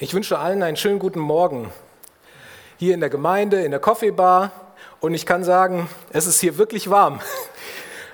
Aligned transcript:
Ich 0.00 0.14
wünsche 0.14 0.38
allen 0.38 0.62
einen 0.62 0.76
schönen 0.76 1.00
guten 1.00 1.18
Morgen. 1.18 1.72
Hier 2.76 2.94
in 2.94 3.00
der 3.00 3.10
Gemeinde, 3.10 3.64
in 3.64 3.72
der 3.72 3.80
Coffeebar. 3.80 4.52
Und 5.00 5.12
ich 5.12 5.26
kann 5.26 5.42
sagen, 5.42 5.88
es 6.12 6.28
ist 6.28 6.38
hier 6.38 6.56
wirklich 6.56 6.88
warm. 6.88 7.20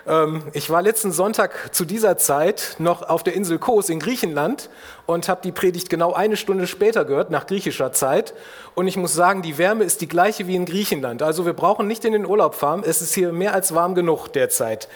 Ähm, 0.07 0.43
ich 0.53 0.69
war 0.69 0.83
letzten 0.83 1.13
Sonntag 1.13 1.75
zu 1.75 1.87
dieser 1.87 2.19
Zeit 2.19 2.77
noch 2.79 3.01
auf 3.01 3.23
der 3.23 3.33
Insel 3.33 3.59
Kos 3.59 3.89
in 3.89 4.01
Griechenland 4.01 4.69
und 5.07 5.31
habe 5.31 5.41
die 5.43 5.51
Predigt 5.51 5.89
genau 5.89 6.13
eine 6.13 6.37
Stunde 6.37 6.67
später 6.67 7.07
gehört, 7.07 7.31
nach 7.31 7.47
griechischer 7.47 7.91
Zeit. 7.91 8.35
Und 8.75 8.87
ich 8.87 8.99
muss 8.99 9.15
sagen, 9.15 9.41
die 9.41 9.57
Wärme 9.57 9.83
ist 9.83 10.03
die 10.03 10.07
gleiche 10.07 10.47
wie 10.47 10.57
in 10.57 10.67
Griechenland. 10.67 11.23
Also 11.23 11.47
wir 11.47 11.55
brauchen 11.55 11.87
nicht 11.87 12.05
in 12.05 12.13
den 12.13 12.27
Urlaub 12.27 12.55
fahren. 12.55 12.83
Es 12.85 13.01
ist 13.01 13.15
hier 13.15 13.33
mehr 13.33 13.55
als 13.55 13.75
warm 13.75 13.95
genug 13.95 14.29
derzeit. 14.29 14.89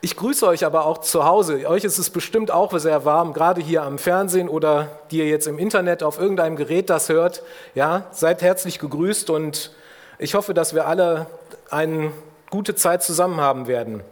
Ich 0.00 0.14
grüße 0.14 0.46
euch 0.46 0.64
aber 0.64 0.86
auch 0.86 0.98
zu 0.98 1.24
Hause. 1.24 1.66
Euch 1.66 1.82
ist 1.82 1.98
es 1.98 2.10
bestimmt 2.10 2.52
auch 2.52 2.76
sehr 2.78 3.04
warm, 3.04 3.32
gerade 3.32 3.60
hier 3.60 3.82
am 3.82 3.98
Fernsehen 3.98 4.48
oder 4.48 5.00
die 5.10 5.18
ihr 5.18 5.26
jetzt 5.26 5.48
im 5.48 5.58
Internet 5.58 6.04
auf 6.04 6.20
irgendeinem 6.20 6.54
Gerät 6.54 6.88
das 6.88 7.08
hört. 7.08 7.42
Ja, 7.74 8.06
seid 8.12 8.40
herzlich 8.40 8.78
gegrüßt 8.78 9.28
und 9.28 9.72
ich 10.20 10.36
hoffe, 10.36 10.54
dass 10.54 10.72
wir 10.72 10.86
alle 10.86 11.26
eine 11.68 12.12
gute 12.48 12.76
Zeit 12.76 13.02
zusammen 13.02 13.40
haben 13.40 13.66
werden. 13.66 14.02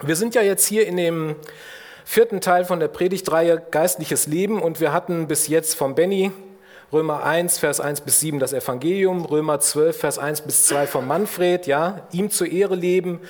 Wir 0.00 0.16
sind 0.16 0.34
ja 0.34 0.40
jetzt 0.40 0.64
hier 0.64 0.86
in 0.86 0.96
dem 0.96 1.36
vierten 2.06 2.40
Teil 2.40 2.64
von 2.64 2.80
der 2.80 2.88
Predigtreihe 2.88 3.62
Geistliches 3.70 4.28
Leben 4.28 4.62
und 4.62 4.80
wir 4.80 4.94
hatten 4.94 5.28
bis 5.28 5.46
jetzt 5.46 5.74
vom 5.74 5.94
Benny 5.94 6.32
Römer 6.90 7.22
1, 7.22 7.58
Vers 7.58 7.80
1 7.80 8.00
bis 8.00 8.20
7 8.20 8.38
das 8.38 8.54
Evangelium, 8.54 9.26
Römer 9.26 9.60
12, 9.60 9.98
Vers 9.98 10.18
1 10.18 10.40
bis 10.40 10.66
2 10.68 10.86
von 10.86 11.06
Manfred, 11.06 11.66
ja, 11.66 12.00
ihm 12.12 12.30
zur 12.30 12.46
Ehre 12.50 12.76
leben. 12.76 13.20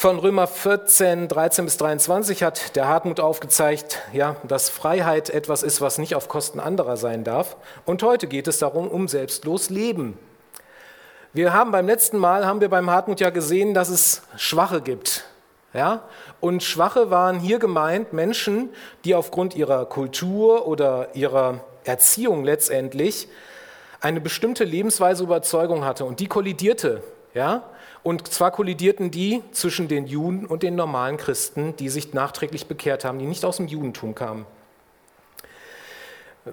Von 0.00 0.20
Römer 0.20 0.46
14, 0.46 1.26
13 1.26 1.64
bis 1.64 1.76
23 1.76 2.44
hat 2.44 2.76
der 2.76 2.86
Hartmut 2.86 3.18
aufgezeigt, 3.18 3.98
ja, 4.12 4.36
dass 4.46 4.70
Freiheit 4.70 5.28
etwas 5.28 5.64
ist, 5.64 5.80
was 5.80 5.98
nicht 5.98 6.14
auf 6.14 6.28
Kosten 6.28 6.60
anderer 6.60 6.96
sein 6.96 7.24
darf. 7.24 7.56
Und 7.84 8.04
heute 8.04 8.28
geht 8.28 8.46
es 8.46 8.58
darum, 8.58 8.86
um 8.86 9.08
selbstlos 9.08 9.70
Leben. 9.70 10.16
Wir 11.32 11.52
haben 11.52 11.72
beim 11.72 11.88
letzten 11.88 12.16
Mal, 12.16 12.46
haben 12.46 12.60
wir 12.60 12.68
beim 12.68 12.88
Hartmut 12.88 13.18
ja 13.18 13.30
gesehen, 13.30 13.74
dass 13.74 13.88
es 13.88 14.22
Schwache 14.36 14.82
gibt. 14.82 15.24
Ja? 15.74 16.04
Und 16.38 16.62
Schwache 16.62 17.10
waren 17.10 17.40
hier 17.40 17.58
gemeint 17.58 18.12
Menschen, 18.12 18.68
die 19.04 19.16
aufgrund 19.16 19.56
ihrer 19.56 19.84
Kultur 19.86 20.68
oder 20.68 21.08
ihrer 21.16 21.64
Erziehung 21.82 22.44
letztendlich 22.44 23.26
eine 24.00 24.20
bestimmte 24.20 24.62
Lebensweise 24.62 25.24
Überzeugung 25.24 25.84
hatte 25.84 26.04
und 26.04 26.20
die 26.20 26.28
kollidierte. 26.28 27.02
Ja? 27.34 27.64
Und 28.02 28.28
zwar 28.28 28.50
kollidierten 28.50 29.10
die 29.10 29.42
zwischen 29.52 29.88
den 29.88 30.06
Juden 30.06 30.46
und 30.46 30.62
den 30.62 30.76
normalen 30.76 31.16
Christen, 31.16 31.74
die 31.76 31.88
sich 31.88 32.14
nachträglich 32.14 32.66
bekehrt 32.66 33.04
haben, 33.04 33.18
die 33.18 33.26
nicht 33.26 33.44
aus 33.44 33.56
dem 33.58 33.66
Judentum 33.66 34.14
kamen. 34.14 34.46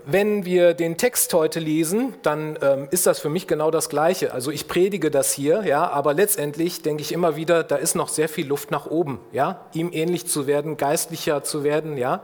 Wenn 0.06 0.44
wir 0.46 0.74
den 0.74 0.98
Text 0.98 1.34
heute 1.34 1.60
lesen, 1.60 2.16
dann 2.22 2.58
ähm, 2.62 2.88
ist 2.92 3.06
das 3.06 3.20
für 3.20 3.30
mich 3.30 3.48
genau 3.48 3.72
das 3.72 3.88
Gleiche. 3.88 4.34
Also 4.34 4.52
ich 4.52 4.68
predige 4.68 5.12
das 5.12 5.32
hier, 5.32 5.64
ja, 5.66 5.88
aber 5.90 6.14
letztendlich 6.14 6.82
denke 6.82 7.02
ich 7.02 7.12
immer 7.12 7.36
wieder, 7.36 7.64
da 7.64 7.78
ist 7.78 7.96
noch 7.96 8.10
sehr 8.10 8.28
viel 8.28 8.48
Luft 8.48 8.72
nach 8.72 8.88
oben, 8.88 9.20
ja, 9.32 9.62
ihm 9.74 9.92
ähnlich 9.94 10.28
zu 10.28 10.48
werden, 10.48 10.76
geistlicher 10.78 11.44
zu 11.44 11.64
werden, 11.64 11.98
ja. 11.98 12.24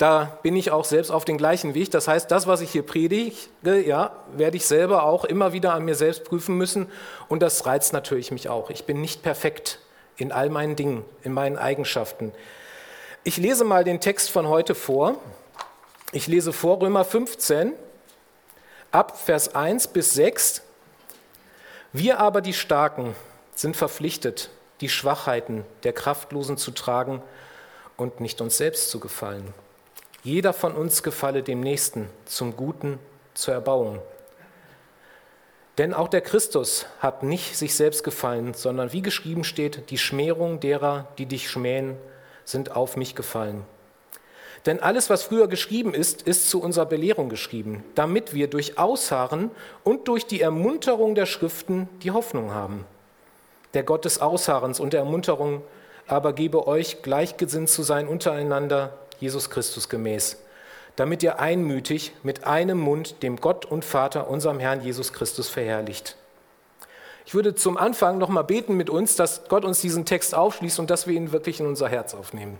Da 0.00 0.38
bin 0.42 0.56
ich 0.56 0.70
auch 0.70 0.86
selbst 0.86 1.10
auf 1.10 1.26
den 1.26 1.36
gleichen 1.36 1.74
Weg. 1.74 1.90
Das 1.90 2.08
heißt, 2.08 2.30
das, 2.30 2.46
was 2.46 2.62
ich 2.62 2.70
hier 2.70 2.86
predige, 2.86 3.36
ja, 3.62 4.16
werde 4.34 4.56
ich 4.56 4.64
selber 4.64 5.02
auch 5.02 5.26
immer 5.26 5.52
wieder 5.52 5.74
an 5.74 5.84
mir 5.84 5.94
selbst 5.94 6.24
prüfen 6.24 6.56
müssen. 6.56 6.90
Und 7.28 7.42
das 7.42 7.66
reizt 7.66 7.92
natürlich 7.92 8.30
mich 8.30 8.48
auch. 8.48 8.70
Ich 8.70 8.84
bin 8.84 9.02
nicht 9.02 9.22
perfekt 9.22 9.78
in 10.16 10.32
all 10.32 10.48
meinen 10.48 10.74
Dingen, 10.74 11.04
in 11.22 11.34
meinen 11.34 11.58
Eigenschaften. 11.58 12.32
Ich 13.24 13.36
lese 13.36 13.62
mal 13.64 13.84
den 13.84 14.00
Text 14.00 14.30
von 14.30 14.48
heute 14.48 14.74
vor. 14.74 15.16
Ich 16.12 16.26
lese 16.26 16.54
vor 16.54 16.80
Römer 16.80 17.04
15 17.04 17.74
ab 18.92 19.20
Vers 19.20 19.54
1 19.54 19.88
bis 19.88 20.14
6. 20.14 20.62
Wir 21.92 22.20
aber 22.20 22.40
die 22.40 22.54
Starken 22.54 23.14
sind 23.54 23.76
verpflichtet, 23.76 24.48
die 24.80 24.88
Schwachheiten 24.88 25.66
der 25.82 25.92
Kraftlosen 25.92 26.56
zu 26.56 26.70
tragen 26.70 27.22
und 27.98 28.20
nicht 28.20 28.40
uns 28.40 28.56
selbst 28.56 28.88
zu 28.88 28.98
gefallen. 28.98 29.52
Jeder 30.22 30.52
von 30.52 30.74
uns 30.74 31.02
gefalle 31.02 31.42
dem 31.42 31.60
Nächsten 31.60 32.08
zum 32.26 32.56
Guten, 32.56 32.98
zur 33.34 33.54
Erbauung. 33.54 34.00
Denn 35.78 35.94
auch 35.94 36.08
der 36.08 36.20
Christus 36.20 36.84
hat 36.98 37.22
nicht 37.22 37.56
sich 37.56 37.74
selbst 37.74 38.04
gefallen, 38.04 38.52
sondern 38.52 38.92
wie 38.92 39.00
geschrieben 39.00 39.44
steht, 39.44 39.90
die 39.90 39.96
Schmähung 39.96 40.60
derer, 40.60 41.08
die 41.16 41.26
dich 41.26 41.48
schmähen, 41.48 41.96
sind 42.44 42.76
auf 42.76 42.96
mich 42.96 43.14
gefallen. 43.14 43.64
Denn 44.66 44.80
alles, 44.80 45.08
was 45.08 45.22
früher 45.22 45.48
geschrieben 45.48 45.94
ist, 45.94 46.20
ist 46.22 46.50
zu 46.50 46.60
unserer 46.60 46.84
Belehrung 46.84 47.30
geschrieben, 47.30 47.82
damit 47.94 48.34
wir 48.34 48.48
durch 48.48 48.78
Ausharren 48.78 49.50
und 49.84 50.06
durch 50.06 50.26
die 50.26 50.42
Ermunterung 50.42 51.14
der 51.14 51.24
Schriften 51.24 51.88
die 52.02 52.10
Hoffnung 52.10 52.50
haben. 52.52 52.84
Der 53.72 53.84
Gott 53.84 54.04
des 54.04 54.20
Ausharrens 54.20 54.80
und 54.80 54.92
der 54.92 55.00
Ermunterung 55.00 55.62
aber 56.06 56.32
gebe 56.32 56.66
euch, 56.66 57.02
gleichgesinnt 57.02 57.70
zu 57.70 57.82
sein 57.82 58.08
untereinander, 58.08 58.92
Jesus 59.20 59.50
Christus 59.50 59.88
gemäß, 59.88 60.38
damit 60.96 61.22
ihr 61.22 61.38
einmütig 61.38 62.12
mit 62.22 62.44
einem 62.44 62.78
Mund 62.78 63.22
dem 63.22 63.36
Gott 63.36 63.64
und 63.64 63.84
Vater, 63.84 64.28
unserem 64.28 64.58
Herrn 64.58 64.82
Jesus 64.82 65.12
Christus, 65.12 65.48
verherrlicht. 65.48 66.16
Ich 67.26 67.34
würde 67.34 67.54
zum 67.54 67.76
Anfang 67.76 68.18
noch 68.18 68.28
mal 68.28 68.42
beten 68.42 68.76
mit 68.76 68.90
uns, 68.90 69.14
dass 69.14 69.48
Gott 69.48 69.64
uns 69.64 69.80
diesen 69.80 70.04
Text 70.04 70.34
aufschließt 70.34 70.80
und 70.80 70.90
dass 70.90 71.06
wir 71.06 71.14
ihn 71.14 71.32
wirklich 71.32 71.60
in 71.60 71.66
unser 71.66 71.88
Herz 71.88 72.14
aufnehmen. 72.14 72.58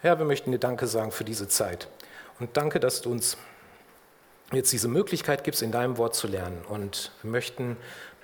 Herr, 0.00 0.18
wir 0.18 0.26
möchten 0.26 0.52
dir 0.52 0.58
Danke 0.58 0.86
sagen 0.86 1.10
für 1.10 1.24
diese 1.24 1.48
Zeit. 1.48 1.88
Und 2.38 2.56
danke, 2.56 2.78
dass 2.78 3.00
du 3.00 3.10
uns 3.10 3.36
jetzt 4.52 4.72
diese 4.72 4.88
Möglichkeit 4.88 5.44
gibst, 5.44 5.62
in 5.62 5.72
deinem 5.72 5.96
Wort 5.96 6.14
zu 6.14 6.28
lernen. 6.28 6.62
Und 6.68 7.10
wir 7.22 7.30
möchten 7.30 7.76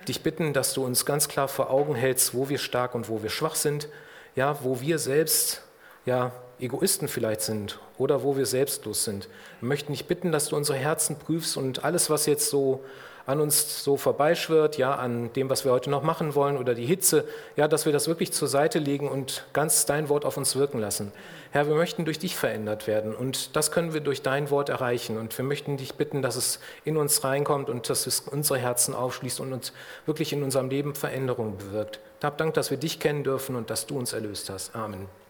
dich 0.07 0.23
bitten, 0.23 0.53
dass 0.53 0.73
du 0.73 0.85
uns 0.85 1.05
ganz 1.05 1.27
klar 1.27 1.47
vor 1.47 1.69
Augen 1.69 1.95
hältst, 1.95 2.33
wo 2.33 2.49
wir 2.49 2.57
stark 2.57 2.95
und 2.95 3.09
wo 3.09 3.23
wir 3.23 3.29
schwach 3.29 3.55
sind. 3.55 3.89
Ja, 4.35 4.63
wo 4.63 4.79
wir 4.79 4.99
selbst 4.99 5.63
ja, 6.05 6.31
Egoisten 6.61 7.07
vielleicht 7.07 7.41
sind 7.41 7.79
oder 7.97 8.23
wo 8.23 8.37
wir 8.37 8.45
selbstlos 8.45 9.03
sind. 9.03 9.27
Wir 9.59 9.67
möchten 9.67 9.93
dich 9.93 10.05
bitten, 10.05 10.31
dass 10.31 10.49
du 10.49 10.55
unsere 10.55 10.77
Herzen 10.77 11.17
prüfst 11.17 11.57
und 11.57 11.83
alles, 11.83 12.09
was 12.09 12.25
jetzt 12.25 12.49
so 12.49 12.83
an 13.25 13.39
uns 13.39 13.83
so 13.83 13.97
vorbeischwirrt, 13.97 14.77
ja, 14.77 14.95
an 14.95 15.31
dem, 15.33 15.49
was 15.49 15.65
wir 15.65 15.71
heute 15.71 15.89
noch 15.89 16.03
machen 16.03 16.35
wollen 16.35 16.57
oder 16.57 16.73
die 16.73 16.85
Hitze, 16.85 17.25
ja, 17.55 17.67
dass 17.67 17.85
wir 17.85 17.93
das 17.93 18.07
wirklich 18.07 18.33
zur 18.33 18.47
Seite 18.47 18.79
legen 18.79 19.07
und 19.07 19.45
ganz 19.53 19.85
dein 19.85 20.09
Wort 20.09 20.25
auf 20.25 20.37
uns 20.37 20.55
wirken 20.55 20.79
lassen. 20.79 21.11
Herr, 21.51 21.67
wir 21.67 21.75
möchten 21.75 22.05
durch 22.05 22.19
dich 22.19 22.35
verändert 22.35 22.87
werden 22.87 23.13
und 23.13 23.55
das 23.55 23.71
können 23.71 23.93
wir 23.93 24.01
durch 24.01 24.21
dein 24.21 24.49
Wort 24.49 24.69
erreichen 24.69 25.17
und 25.17 25.37
wir 25.37 25.45
möchten 25.45 25.77
dich 25.77 25.95
bitten, 25.95 26.21
dass 26.21 26.35
es 26.35 26.59
in 26.85 26.97
uns 26.97 27.23
reinkommt 27.23 27.69
und 27.69 27.89
dass 27.89 28.07
es 28.07 28.21
unsere 28.21 28.59
Herzen 28.59 28.93
aufschließt 28.93 29.39
und 29.39 29.53
uns 29.53 29.73
wirklich 30.05 30.33
in 30.33 30.43
unserem 30.43 30.69
Leben 30.69 30.95
Veränderungen 30.95 31.57
bewirkt. 31.57 31.99
Hab 32.23 32.37
Dank, 32.37 32.53
dass 32.53 32.71
wir 32.71 32.77
dich 32.77 32.99
kennen 32.99 33.23
dürfen 33.23 33.55
und 33.55 33.69
dass 33.69 33.87
du 33.87 33.97
uns 33.97 34.13
erlöst 34.13 34.49
hast. 34.49 34.75
Amen. 34.75 35.20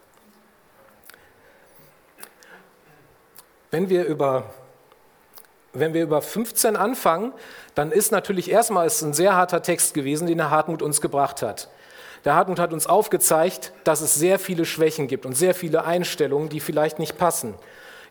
Wenn 3.71 3.89
wir 3.89 4.05
über, 4.05 4.43
wenn 5.73 5.93
wir 5.93 6.03
über 6.03 6.21
15 6.21 6.75
anfangen, 6.75 7.31
dann 7.73 7.91
ist 7.93 8.11
natürlich 8.11 8.51
erstmal 8.51 8.85
ist 8.85 9.01
ein 9.01 9.13
sehr 9.13 9.35
harter 9.35 9.61
Text 9.61 9.93
gewesen, 9.93 10.27
den 10.27 10.37
der 10.37 10.51
Hartmut 10.51 10.81
uns 10.81 10.99
gebracht 10.99 11.41
hat. 11.41 11.69
Der 12.25 12.35
Hartmut 12.35 12.59
hat 12.59 12.73
uns 12.73 12.85
aufgezeigt, 12.85 13.71
dass 13.85 14.01
es 14.01 14.13
sehr 14.13 14.39
viele 14.39 14.65
Schwächen 14.65 15.07
gibt 15.07 15.25
und 15.25 15.33
sehr 15.33 15.55
viele 15.55 15.85
Einstellungen, 15.85 16.49
die 16.49 16.59
vielleicht 16.59 16.99
nicht 16.99 17.17
passen. 17.17 17.55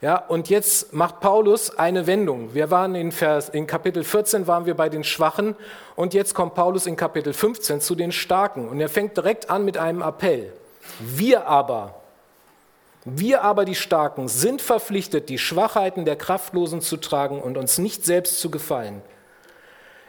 Ja, 0.01 0.17
und 0.17 0.49
jetzt 0.49 0.95
macht 0.95 1.21
Paulus 1.21 1.79
eine 1.79 2.07
Wendung. 2.07 2.55
Wir 2.55 2.71
waren 2.71 2.95
in, 2.95 3.13
Vers, 3.13 3.51
in 3.51 3.67
Kapitel 3.67 4.03
14 4.03 4.47
waren 4.47 4.65
wir 4.65 4.75
bei 4.75 4.89
den 4.89 5.05
Schwachen 5.05 5.55
und 5.95 6.15
jetzt 6.15 6.35
kommt 6.35 6.55
Paulus 6.55 6.87
in 6.87 6.97
Kapitel 6.97 7.35
15 7.35 7.83
zu 7.83 7.95
den 7.95 8.11
Starken 8.11 8.67
und 8.67 8.81
er 8.81 8.89
fängt 8.89 9.19
direkt 9.19 9.51
an 9.51 9.63
mit 9.67 9.77
einem 9.77 10.01
Appell. 10.01 10.55
Wir 11.01 11.47
aber, 11.47 12.00
wir 13.05 13.43
aber 13.43 13.65
die 13.65 13.75
Starken 13.75 14.29
sind 14.29 14.61
verpflichtet, 14.61 15.29
die 15.29 15.39
Schwachheiten 15.39 16.05
der 16.05 16.17
Kraftlosen 16.17 16.81
zu 16.81 16.97
tragen 16.99 17.41
und 17.41 17.57
uns 17.57 17.79
nicht 17.79 18.05
selbst 18.05 18.41
zu 18.41 18.51
gefallen. 18.51 19.03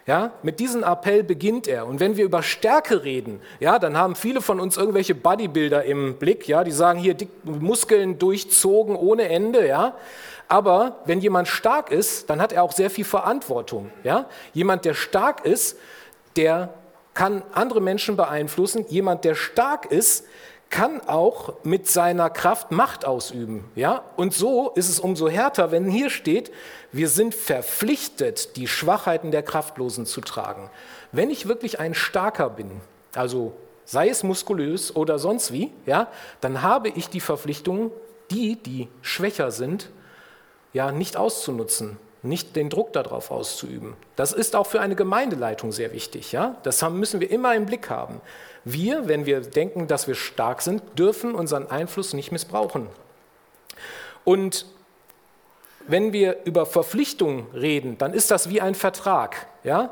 Ja, 0.07 0.31
mit 0.41 0.59
diesem 0.59 0.83
Appell 0.83 1.23
beginnt 1.23 1.67
er. 1.67 1.85
Und 1.85 1.99
wenn 1.99 2.17
wir 2.17 2.25
über 2.25 2.41
Stärke 2.41 3.03
reden, 3.03 3.39
ja, 3.59 3.77
dann 3.77 3.95
haben 3.95 4.15
viele 4.15 4.41
von 4.41 4.59
uns 4.59 4.75
irgendwelche 4.75 5.13
Bodybuilder 5.13 5.85
im 5.85 6.15
Blick, 6.15 6.47
ja, 6.47 6.63
die 6.63 6.71
sagen 6.71 6.99
hier 6.99 7.13
dick, 7.13 7.29
Muskeln 7.43 8.17
durchzogen 8.17 8.95
ohne 8.95 9.29
Ende, 9.29 9.65
ja. 9.67 9.95
Aber 10.47 10.97
wenn 11.05 11.21
jemand 11.21 11.47
stark 11.47 11.91
ist, 11.91 12.29
dann 12.29 12.41
hat 12.41 12.51
er 12.51 12.63
auch 12.63 12.71
sehr 12.71 12.89
viel 12.89 13.05
Verantwortung, 13.05 13.91
ja. 14.03 14.25
Jemand, 14.53 14.85
der 14.85 14.95
stark 14.95 15.45
ist, 15.45 15.77
der 16.35 16.73
kann 17.13 17.43
andere 17.53 17.81
Menschen 17.81 18.15
beeinflussen. 18.15 18.85
Jemand, 18.89 19.23
der 19.23 19.35
stark 19.35 19.85
ist, 19.85 20.25
kann 20.71 21.01
auch 21.01 21.53
mit 21.63 21.87
seiner 21.87 22.29
Kraft 22.29 22.71
Macht 22.71 23.05
ausüben. 23.05 23.69
Ja? 23.75 24.03
Und 24.15 24.33
so 24.33 24.71
ist 24.71 24.89
es 24.89 24.99
umso 24.99 25.29
härter, 25.29 25.69
wenn 25.71 25.87
hier 25.87 26.09
steht, 26.09 26.51
wir 26.93 27.09
sind 27.09 27.35
verpflichtet, 27.35 28.55
die 28.55 28.67
Schwachheiten 28.67 29.31
der 29.31 29.43
Kraftlosen 29.43 30.05
zu 30.05 30.21
tragen. 30.21 30.71
Wenn 31.11 31.29
ich 31.29 31.47
wirklich 31.47 31.79
ein 31.79 31.93
Starker 31.93 32.49
bin, 32.49 32.81
also 33.13 33.53
sei 33.83 34.09
es 34.09 34.23
muskulös 34.23 34.95
oder 34.95 35.19
sonst 35.19 35.51
wie, 35.51 35.71
ja, 35.85 36.07
dann 36.39 36.61
habe 36.61 36.87
ich 36.87 37.09
die 37.09 37.19
Verpflichtung, 37.19 37.91
die, 38.31 38.55
die 38.55 38.87
schwächer 39.01 39.51
sind, 39.51 39.89
ja 40.71 40.93
nicht 40.93 41.17
auszunutzen, 41.17 41.97
nicht 42.23 42.55
den 42.55 42.69
Druck 42.69 42.93
darauf 42.93 43.29
auszuüben. 43.29 43.95
Das 44.15 44.31
ist 44.31 44.55
auch 44.55 44.67
für 44.67 44.79
eine 44.79 44.95
Gemeindeleitung 44.95 45.73
sehr 45.73 45.91
wichtig. 45.91 46.31
Ja? 46.31 46.55
Das 46.63 46.81
müssen 46.89 47.19
wir 47.19 47.29
immer 47.29 47.55
im 47.55 47.65
Blick 47.65 47.89
haben. 47.89 48.21
Wir, 48.63 49.07
wenn 49.07 49.25
wir 49.25 49.41
denken, 49.41 49.87
dass 49.87 50.07
wir 50.07 50.15
stark 50.15 50.61
sind, 50.61 50.81
dürfen 50.97 51.33
unseren 51.33 51.69
Einfluss 51.69 52.13
nicht 52.13 52.31
missbrauchen. 52.31 52.87
Und 54.23 54.65
wenn 55.87 56.13
wir 56.13 56.43
über 56.45 56.65
Verpflichtung 56.65 57.47
reden, 57.53 57.97
dann 57.97 58.13
ist 58.13 58.29
das 58.31 58.49
wie 58.49 58.61
ein 58.61 58.75
Vertrag. 58.75 59.47
Ja? 59.63 59.91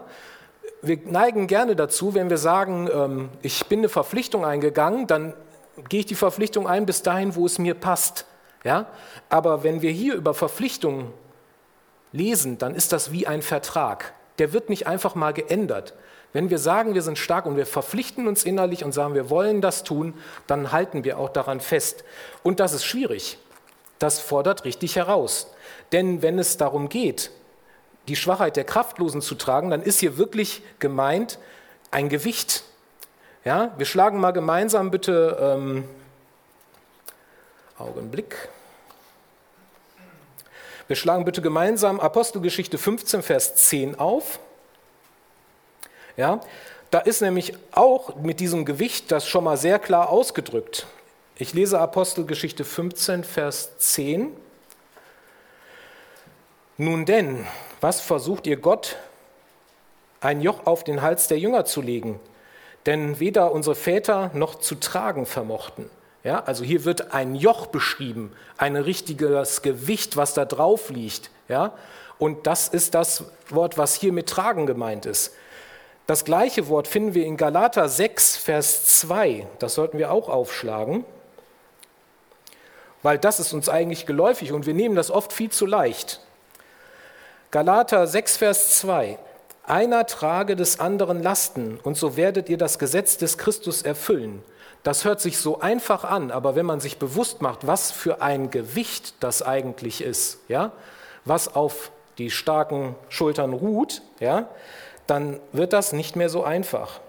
Wir 0.82 1.00
neigen 1.06 1.48
gerne 1.48 1.76
dazu, 1.76 2.14
wenn 2.14 2.30
wir 2.30 2.38
sagen, 2.38 2.90
ähm, 2.94 3.30
ich 3.42 3.66
bin 3.66 3.80
eine 3.80 3.90
Verpflichtung 3.90 4.46
eingegangen, 4.46 5.08
dann 5.08 5.34
gehe 5.90 6.02
ich 6.02 6.06
die 6.06 6.16
Verpflichtung 6.16 6.68
ein 6.68 6.86
bis 6.86 7.02
dahin, 7.02 7.36
wo 7.36 7.46
es 7.46 7.58
mir 7.58 7.74
passt. 7.74 8.26
Ja? 8.64 8.86
Aber 9.30 9.64
wenn 9.64 9.82
wir 9.82 9.92
hier 9.92 10.14
über 10.16 10.34
Verpflichtungen 10.34 11.12
lesen, 12.12 12.58
dann 12.58 12.76
ist 12.76 12.92
das 12.92 13.12
wie 13.12 13.28
ein 13.28 13.42
Vertrag. 13.42 14.14
Der 14.38 14.54
wird 14.54 14.70
nicht 14.70 14.88
einfach 14.88 15.16
mal 15.16 15.34
geändert. 15.34 15.94
Wenn 16.32 16.50
wir 16.50 16.60
sagen, 16.60 16.94
wir 16.94 17.02
sind 17.02 17.18
stark 17.18 17.46
und 17.46 17.58
wir 17.58 17.66
verpflichten 17.66 18.28
uns 18.28 18.44
innerlich 18.44 18.84
und 18.84 18.92
sagen, 18.92 19.16
wir 19.16 19.30
wollen 19.30 19.62
das 19.62 19.84
tun, 19.84 20.14
dann 20.46 20.72
halten 20.72 21.04
wir 21.04 21.18
auch 21.18 21.30
daran 21.30 21.60
fest. 21.60 22.04
Und 22.44 22.60
das 22.60 22.74
ist 22.74 22.86
schwierig. 22.86 23.40
Das 23.98 24.20
fordert 24.20 24.64
richtig 24.64 24.96
heraus. 24.96 25.48
Denn 25.92 26.22
wenn 26.22 26.38
es 26.38 26.58
darum 26.58 26.88
geht, 26.88 27.32
die 28.08 28.16
Schwachheit 28.16 28.56
der 28.56 28.64
Kraftlosen 28.64 29.22
zu 29.22 29.36
tragen, 29.36 29.72
dann 29.72 29.82
ist 29.82 30.00
hier 30.00 30.18
wirklich 30.18 30.62
gemeint 30.80 31.40
ein 31.92 32.10
Gewicht. 32.10 32.64
Ja, 33.44 33.74
wir 33.78 33.86
schlagen 33.86 34.20
mal 34.20 34.32
gemeinsam 34.32 34.92
bitte 34.92 35.38
ähm, 35.42 35.84
Augenblick. 37.78 38.50
Wir 40.88 40.96
schlagen 40.96 41.26
bitte 41.26 41.42
gemeinsam 41.42 42.00
Apostelgeschichte 42.00 42.78
15, 42.78 43.22
Vers 43.22 43.56
10 43.56 44.00
auf. 44.00 44.40
Ja, 46.20 46.42
da 46.92 47.00
ist 47.00 47.22
nämlich 47.22 47.54
auch 47.72 48.18
mit 48.18 48.42
diesem 48.42 48.66
Gewicht 48.66 49.10
das 49.10 49.26
schon 49.26 49.46
mal 49.46 49.56
sehr 49.56 49.80
klar 49.80 50.10
ausgedrückt. 50.10 50.86
Ich 51.38 51.54
lese 51.54 51.80
Apostelgeschichte 51.80 52.66
15, 52.66 53.24
Vers 53.24 53.78
10. 53.78 54.28
Nun 56.76 57.06
denn, 57.06 57.48
was 57.80 58.02
versucht 58.02 58.48
ihr 58.48 58.58
Gott, 58.58 58.98
ein 60.20 60.42
Joch 60.42 60.66
auf 60.66 60.84
den 60.84 61.02
Hals 61.02 61.30
der 61.30 61.40
Jünger 61.40 61.64
zu 61.64 61.82
legen? 61.82 62.20
Denn 62.86 63.22
weder 63.22 63.54
unsere 63.54 63.76
Väter 63.76 64.30
noch 64.34 64.56
zu 64.56 64.76
tragen 64.76 65.26
vermochten. 65.26 65.90
Ja, 66.26 66.44
also 66.44 66.66
hier 66.66 66.84
wird 66.84 67.14
ein 67.14 67.34
Joch 67.34 67.68
beschrieben, 67.68 68.34
ein 68.58 68.76
richtiges 68.76 69.62
Gewicht, 69.62 70.18
was 70.18 70.34
da 70.34 70.44
drauf 70.44 70.90
liegt. 70.90 71.32
Ja, 71.48 71.72
und 72.18 72.46
das 72.46 72.68
ist 72.68 72.94
das 72.94 73.24
Wort, 73.48 73.78
was 73.78 73.96
hier 73.96 74.12
mit 74.12 74.28
tragen 74.28 74.66
gemeint 74.66 75.06
ist. 75.06 75.34
Das 76.10 76.26
gleiche 76.26 76.70
Wort 76.70 76.88
finden 76.88 77.14
wir 77.14 77.24
in 77.24 77.38
Galater 77.38 77.88
6, 77.88 78.36
Vers 78.36 79.00
2. 79.02 79.46
Das 79.60 79.76
sollten 79.76 80.00
wir 80.00 80.12
auch 80.12 80.28
aufschlagen, 80.28 81.06
weil 83.04 83.20
das 83.20 83.40
ist 83.40 83.54
uns 83.54 83.70
eigentlich 83.70 84.08
geläufig 84.08 84.52
und 84.52 84.66
wir 84.66 84.74
nehmen 84.74 84.96
das 84.96 85.12
oft 85.12 85.32
viel 85.32 85.52
zu 85.52 85.68
leicht. 85.68 86.20
Galater 87.52 88.08
6, 88.08 88.38
Vers 88.38 88.80
2. 88.80 89.20
Einer 89.62 90.08
trage 90.08 90.56
des 90.56 90.80
anderen 90.80 91.22
Lasten 91.22 91.80
und 91.84 91.96
so 91.96 92.18
werdet 92.18 92.50
ihr 92.50 92.58
das 92.58 92.80
Gesetz 92.80 93.18
des 93.18 93.38
Christus 93.38 93.84
erfüllen. 93.84 94.42
Das 94.82 95.06
hört 95.06 95.22
sich 95.22 95.38
so 95.38 95.60
einfach 95.60 96.06
an, 96.06 96.32
aber 96.32 96.56
wenn 96.56 96.66
man 96.66 96.80
sich 96.80 96.98
bewusst 96.98 97.44
macht, 97.44 97.68
was 97.68 97.92
für 97.92 98.20
ein 98.20 98.50
Gewicht 98.50 99.14
das 99.20 99.44
eigentlich 99.44 100.02
ist, 100.02 100.40
ja, 100.48 100.72
was 101.24 101.56
auf 101.56 101.92
die 102.18 102.32
starken 102.32 102.96
Schultern 103.10 103.54
ruht, 103.54 104.02
ja, 104.20 104.50
dann 105.10 105.40
wird 105.52 105.74
das 105.74 105.94
nicht 105.94 106.16
mehr 106.16 106.30
so 106.30 106.44
einfach. 106.44 107.00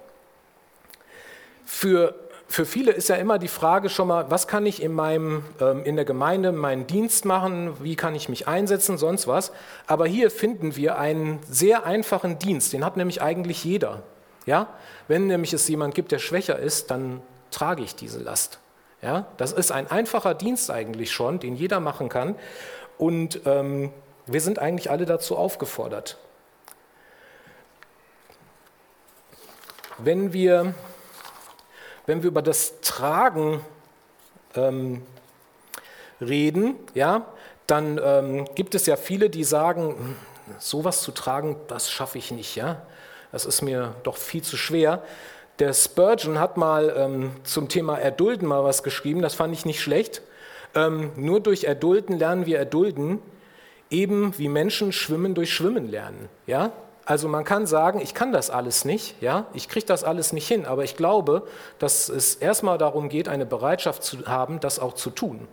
Für, 1.65 2.15
für 2.49 2.67
viele 2.67 2.93
ist 2.93 3.09
ja 3.09 3.17
immer 3.17 3.39
die 3.39 3.49
Frage 3.49 3.89
schon 3.89 4.09
mal, 4.09 4.31
was 4.31 4.49
kann 4.49 4.67
ich 4.67 4.83
in, 4.83 4.93
meinem, 4.93 5.45
ähm, 5.61 5.85
in 5.85 5.97
der 5.97 6.05
Gemeinde 6.05 6.51
meinen 6.53 6.87
Dienst 6.87 7.25
machen, 7.25 7.77
wie 7.81 7.97
kann 7.97 8.15
ich 8.15 8.29
mich 8.29 8.49
einsetzen, 8.49 8.99
sonst 8.99 9.29
was. 9.29 9.53
Aber 9.87 10.07
hier 10.07 10.31
finden 10.31 10.77
wir 10.77 10.99
einen 10.99 11.39
sehr 11.49 11.87
einfachen 11.87 12.39
Dienst, 12.39 12.73
den 12.73 12.85
hat 12.85 12.97
nämlich 12.97 13.23
eigentlich 13.23 13.65
jeder. 13.65 14.03
Ja? 14.47 14.69
Wenn 15.07 15.27
nämlich 15.27 15.53
es 15.53 15.69
jemand 15.69 15.95
gibt, 15.95 16.13
der 16.13 16.19
schwächer 16.19 16.59
ist, 16.59 16.91
dann 16.91 17.23
trage 17.51 17.83
ich 17.83 17.95
diese 17.95 18.19
Last. 18.19 18.59
Ja, 19.03 19.27
das 19.39 19.53
ist 19.53 19.73
ein 19.73 19.91
einfacher 19.91 20.35
Dienst 20.35 20.71
eigentlich 20.71 21.11
schon, 21.11 21.39
den 21.39 21.57
jeder 21.57 21.81
machen 21.81 22.09
kann. 22.09 22.35
Und 22.99 23.41
ähm, 23.47 23.93
wir 24.27 24.41
sind 24.43 24.59
eigentlich 24.59 24.91
alle 24.91 25.07
dazu 25.07 25.37
aufgefordert. 25.37 26.19
Wenn 30.03 30.33
wir, 30.33 30.75
wenn 32.07 32.23
wir 32.23 32.29
über 32.29 32.43
das 32.43 32.81
Tragen 32.81 33.61
ähm, 34.55 35.03
reden, 36.21 36.77
ja, 36.95 37.27
dann 37.67 38.01
ähm, 38.03 38.47
gibt 38.55 38.75
es 38.75 38.87
ja 38.87 38.97
viele, 38.97 39.31
die 39.31 39.45
sagen, 39.45 39.95
hm, 39.97 40.17
sowas 40.59 41.03
zu 41.03 41.13
tragen, 41.13 41.57
das 41.69 41.91
schaffe 41.91 42.19
ich 42.19 42.31
nicht, 42.31 42.57
ja. 42.57 42.83
Das 43.31 43.45
ist 43.45 43.63
mir 43.63 43.95
doch 44.03 44.17
viel 44.17 44.43
zu 44.43 44.57
schwer. 44.57 45.03
Der 45.59 45.73
Spurgeon 45.73 46.41
hat 46.41 46.57
mal 46.57 46.93
ähm, 46.97 47.33
zum 47.45 47.69
Thema 47.69 47.99
Erdulden 47.99 48.49
mal 48.49 48.65
was 48.65 48.83
geschrieben, 48.83 49.23
das 49.23 49.35
fand 49.35 49.53
ich 49.53 49.67
nicht 49.67 49.81
schlecht. 49.81 50.23
Ähm, 50.75 51.13
nur 51.17 51.41
durch 51.41 51.65
Erdulden 51.65 52.19
lernen 52.19 52.47
wir 52.47 52.59
Erdulden, 52.59 53.21
eben 53.91 54.37
wie 54.39 54.49
Menschen 54.49 54.93
schwimmen 54.93 55.35
durch 55.35 55.53
Schwimmen 55.53 55.91
lernen. 55.91 56.29
Ja? 56.47 56.73
Also 57.11 57.27
man 57.27 57.43
kann 57.43 57.67
sagen, 57.67 58.01
ich 58.01 58.15
kann 58.15 58.31
das 58.31 58.51
alles 58.51 58.85
nicht, 58.85 59.21
ja? 59.21 59.47
ich 59.53 59.69
kriege 59.69 59.85
das 59.85 60.05
alles 60.05 60.33
nicht 60.33 60.47
hin, 60.47 60.65
aber 60.65 60.85
ich 60.85 60.97
glaube, 60.97 61.43
dass 61.81 62.09
es 62.09 62.37
erstmal 62.37 62.79
darum 62.79 63.09
geht, 63.09 63.27
eine 63.27 63.47
Bereitschaft 63.47 64.05
zu 64.05 64.27
haben, 64.27 64.61
das 64.61 64.79
auch 64.79 64.93
zu 64.93 65.11
tun. 65.11 65.49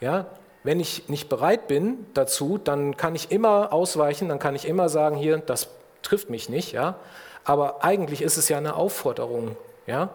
Ja? 0.00 0.26
Wenn 0.64 0.80
ich 0.80 1.08
nicht 1.08 1.28
bereit 1.28 1.68
bin 1.68 2.06
dazu, 2.12 2.58
dann 2.58 2.96
kann 2.96 3.14
ich 3.14 3.30
immer 3.30 3.72
ausweichen, 3.72 4.28
dann 4.28 4.40
kann 4.40 4.56
ich 4.56 4.66
immer 4.66 4.88
sagen, 4.88 5.14
hier, 5.14 5.38
das 5.38 5.68
trifft 6.02 6.28
mich 6.28 6.48
nicht. 6.48 6.72
Ja? 6.72 6.96
Aber 7.44 7.84
eigentlich 7.84 8.20
ist 8.20 8.36
es 8.36 8.48
ja 8.48 8.58
eine 8.58 8.74
Aufforderung. 8.74 9.56
Ja? 9.86 10.08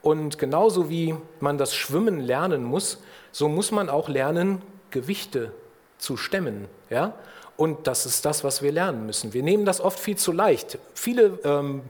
Und 0.00 0.38
genauso 0.38 0.88
wie 0.88 1.14
man 1.40 1.58
das 1.58 1.74
Schwimmen 1.74 2.20
lernen 2.20 2.64
muss, 2.64 3.02
so 3.32 3.50
muss 3.50 3.70
man 3.70 3.90
auch 3.90 4.08
lernen, 4.08 4.62
Gewichte 4.90 5.52
zu 5.98 6.16
stemmen. 6.16 6.68
Ja? 6.88 7.12
Und 7.56 7.86
das 7.86 8.04
ist 8.06 8.24
das, 8.24 8.42
was 8.42 8.62
wir 8.62 8.72
lernen 8.72 9.06
müssen. 9.06 9.32
Wir 9.32 9.42
nehmen 9.42 9.64
das 9.64 9.80
oft 9.80 9.98
viel 9.98 10.16
zu 10.16 10.32
leicht. 10.32 10.78
Viele 10.94 11.38
ähm, 11.44 11.82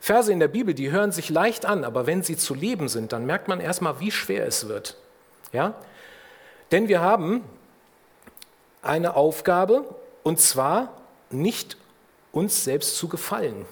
Verse 0.00 0.32
in 0.32 0.40
der 0.40 0.48
Bibel, 0.48 0.74
die 0.74 0.90
hören 0.90 1.12
sich 1.12 1.30
leicht 1.30 1.64
an, 1.64 1.84
aber 1.84 2.06
wenn 2.06 2.22
sie 2.22 2.36
zu 2.36 2.54
leben 2.54 2.88
sind, 2.88 3.12
dann 3.12 3.24
merkt 3.24 3.48
man 3.48 3.60
erstmal, 3.60 4.00
wie 4.00 4.10
schwer 4.10 4.46
es 4.46 4.68
wird. 4.68 4.96
Ja? 5.52 5.74
Denn 6.72 6.88
wir 6.88 7.00
haben 7.00 7.44
eine 8.82 9.16
Aufgabe, 9.16 9.84
und 10.22 10.40
zwar 10.40 10.92
nicht 11.30 11.76
uns 12.32 12.64
selbst 12.64 12.96
zu 12.96 13.08
gefallen. 13.08 13.66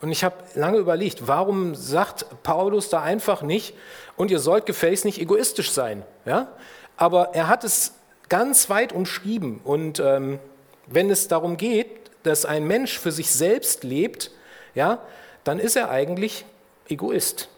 Und 0.00 0.10
ich 0.10 0.24
habe 0.24 0.36
lange 0.54 0.78
überlegt, 0.78 1.26
warum 1.26 1.74
sagt 1.74 2.26
Paulus 2.42 2.88
da 2.88 3.02
einfach 3.02 3.42
nicht, 3.42 3.74
und 4.16 4.30
ihr 4.30 4.38
sollt 4.38 4.66
gefälligst 4.66 5.04
nicht 5.04 5.20
egoistisch 5.20 5.70
sein. 5.72 6.04
Ja? 6.24 6.48
Aber 6.96 7.34
er 7.34 7.48
hat 7.48 7.64
es 7.64 7.94
ganz 8.28 8.70
weit 8.70 8.92
umschrieben. 8.92 9.60
Und 9.64 10.00
ähm, 10.00 10.38
wenn 10.86 11.10
es 11.10 11.28
darum 11.28 11.56
geht, 11.56 11.88
dass 12.22 12.44
ein 12.44 12.66
Mensch 12.66 12.98
für 12.98 13.12
sich 13.12 13.30
selbst 13.30 13.84
lebt, 13.84 14.30
ja, 14.74 15.00
dann 15.44 15.58
ist 15.58 15.76
er 15.76 15.90
eigentlich 15.90 16.44
Egoist. 16.88 17.48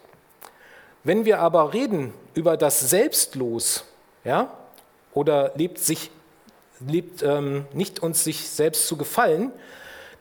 Wenn 1.03 1.25
wir 1.25 1.39
aber 1.39 1.73
reden 1.73 2.13
über 2.33 2.57
das 2.57 2.89
Selbstlos, 2.89 3.85
ja, 4.23 4.51
oder 5.13 5.51
lebt 5.55 5.79
sich 5.79 6.11
lebt 6.87 7.23
ähm, 7.23 7.65
nicht 7.73 8.01
uns 8.01 8.23
sich 8.23 8.49
selbst 8.49 8.87
zu 8.87 8.97
gefallen, 8.97 9.51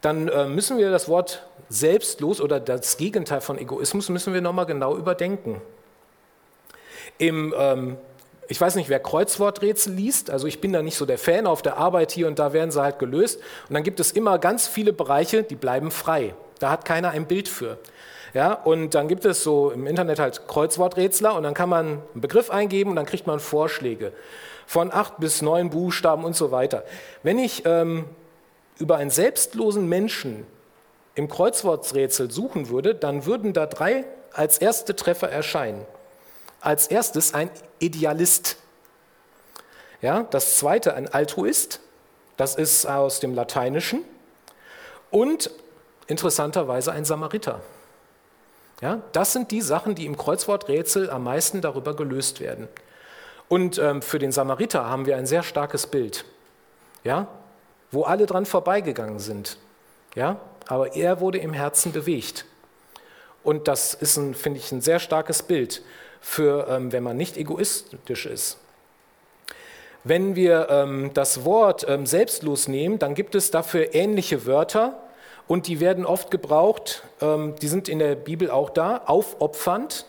dann 0.01 0.29
äh, 0.29 0.47
müssen 0.47 0.79
wir 0.79 0.91
das 0.91 1.09
Wort 1.09 1.47
selbstlos 1.69 2.41
oder 2.41 2.61
das 2.61 2.97
Gegenteil 2.97 3.41
von 3.41 3.59
Egoismus 3.59 4.09
müssen 4.09 4.35
wir 4.35 4.41
nochmal 4.41 4.67
genau 4.67 4.97
überdenken. 4.97 5.61
Im, 7.19 7.55
ähm, 7.57 7.97
ich 8.51 8.61
weiß 8.61 8.75
nicht, 8.75 8.89
wer 8.89 8.99
Kreuzworträtsel 8.99 9.95
liest, 9.95 10.29
also 10.29 10.49
ich 10.49 10.61
bin 10.61 10.73
da 10.73 10.83
nicht 10.83 10.97
so 10.97 11.07
der 11.07 11.19
Fan 11.19 11.47
auf 11.47 11.63
der 11.63 11.77
Arbeit 11.77 12.11
hier 12.11 12.27
und 12.27 12.41
da 12.41 12.53
werden 12.53 12.73
sie 12.73 12.83
halt 12.83 12.99
gelöst. 12.99 13.39
Und 13.69 13.75
dann 13.75 13.85
gibt 13.85 14.01
es 14.01 14.11
immer 14.11 14.41
ganz 14.41 14.67
viele 14.67 14.93
Bereiche, 14.93 15.45
die 15.45 15.55
bleiben 15.55 15.93
frei. 15.93 16.35
Da 16.59 16.71
hat 16.71 16.85
keiner 16.85 17.11
ein 17.11 17.27
Bild 17.27 17.49
für. 17.49 17.79
Ja, 18.35 18.55
und 18.55 18.97
dann 18.97 19.07
gibt 19.07 19.25
es 19.25 19.45
so 19.45 19.71
im 19.71 19.87
Internet 19.87 20.19
halt 20.19 20.49
Kreuzworträtsler 20.49 21.37
und 21.37 21.45
dann 21.45 21.55
kann 21.55 21.69
man 21.69 21.87
einen 21.87 22.21
Begriff 22.21 22.51
eingeben 22.51 22.91
und 22.91 22.97
dann 22.97 23.07
kriegt 23.07 23.29
man 23.29 23.39
Vorschläge 23.39 24.13
von 24.67 24.93
acht 24.93 25.19
bis 25.19 25.43
neun 25.43 25.71
Buchstaben 25.71 26.25
und 26.25 26.35
so 26.35 26.51
weiter. 26.51 26.83
Wenn 27.23 27.39
ich 27.39 27.65
ähm, 27.67 28.07
über 28.81 28.97
einen 28.97 29.11
selbstlosen 29.11 29.89
Menschen 29.89 30.45
im 31.15 31.29
Kreuzworträtsel 31.29 32.33
suchen 32.33 32.69
würde, 32.69 32.97
dann 32.97 33.27
würden 33.27 33.53
da 33.53 33.67
drei 33.67 34.07
als 34.33 34.59
erste 34.59 34.97
Treffer 34.97 35.31
erscheinen. 35.31 35.87
Als 36.61 36.87
erstes 36.87 37.35
ein 37.35 37.51
Idealist. 37.79 38.57
Ja, 40.03 40.23
das 40.25 40.57
zweite 40.57 40.95
ein 40.95 41.13
Altruist, 41.13 41.81
das 42.37 42.55
ist 42.55 42.87
aus 42.87 43.21
dem 43.21 43.35
Lateinischen. 43.35 44.05
Und 45.11 45.51
interessanterweise 46.07 46.93
ein 46.93 47.05
Samariter. 47.05 47.61
Ja, 48.81 49.03
das 49.13 49.33
sind 49.33 49.51
die 49.51 49.61
Sachen, 49.61 49.95
die 49.95 50.07
im 50.07 50.17
Kreuzworträtsel 50.17 51.11
am 51.11 51.25
meisten 51.25 51.61
darüber 51.61 51.95
gelöst 51.95 52.41
werden. 52.41 52.69
Und 53.49 53.79
ähm, 53.79 54.01
für 54.01 54.19
den 54.19 54.33
Samariter 54.33 54.89
haben 54.89 55.07
wir 55.07 55.17
ein 55.17 55.27
sehr 55.27 55.43
starkes 55.43 55.87
Bild, 55.87 56.25
ja, 57.05 57.27
wo 57.91 58.05
alle 58.05 58.27
dran 58.27 58.47
vorbeigegangen 58.47 59.19
sind. 59.19 59.59
Ja, 60.15 60.41
aber 60.67 60.95
er 60.95 61.21
wurde 61.21 61.39
im 61.39 61.53
Herzen 61.53 61.93
bewegt. 61.93 62.47
Und 63.43 63.69
das 63.69 63.95
ist, 63.95 64.15
finde 64.15 64.59
ich, 64.59 64.71
ein 64.73 64.81
sehr 64.81 64.99
starkes 64.99 65.43
Bild 65.43 65.83
für, 66.21 66.69
ähm, 66.69 66.93
wenn 66.93 67.03
man 67.03 67.17
nicht 67.17 67.37
egoistisch 67.37 68.27
ist. 68.27 68.59
Wenn 70.03 70.35
wir 70.35 70.69
ähm, 70.71 71.11
das 71.13 71.45
Wort 71.45 71.87
ähm, 71.89 72.07
selbstlos 72.07 72.69
nehmen, 72.69 72.99
dann 72.99 73.15
gibt 73.15 73.35
es 73.35 73.51
dafür 73.51 73.95
ähnliche 73.95 74.47
Wörter 74.47 74.99
und 75.47 75.67
die 75.67 75.81
werden 75.81 76.07
oft 76.07 76.31
gebraucht, 76.31 77.03
ähm, 77.21 77.55
die 77.61 77.69
sind 77.69 77.89
in 77.89 77.99
der 77.99 78.15
Bibel 78.15 78.51
auch 78.51 78.71
da, 78.71 79.03
aufopfernd, 79.05 80.07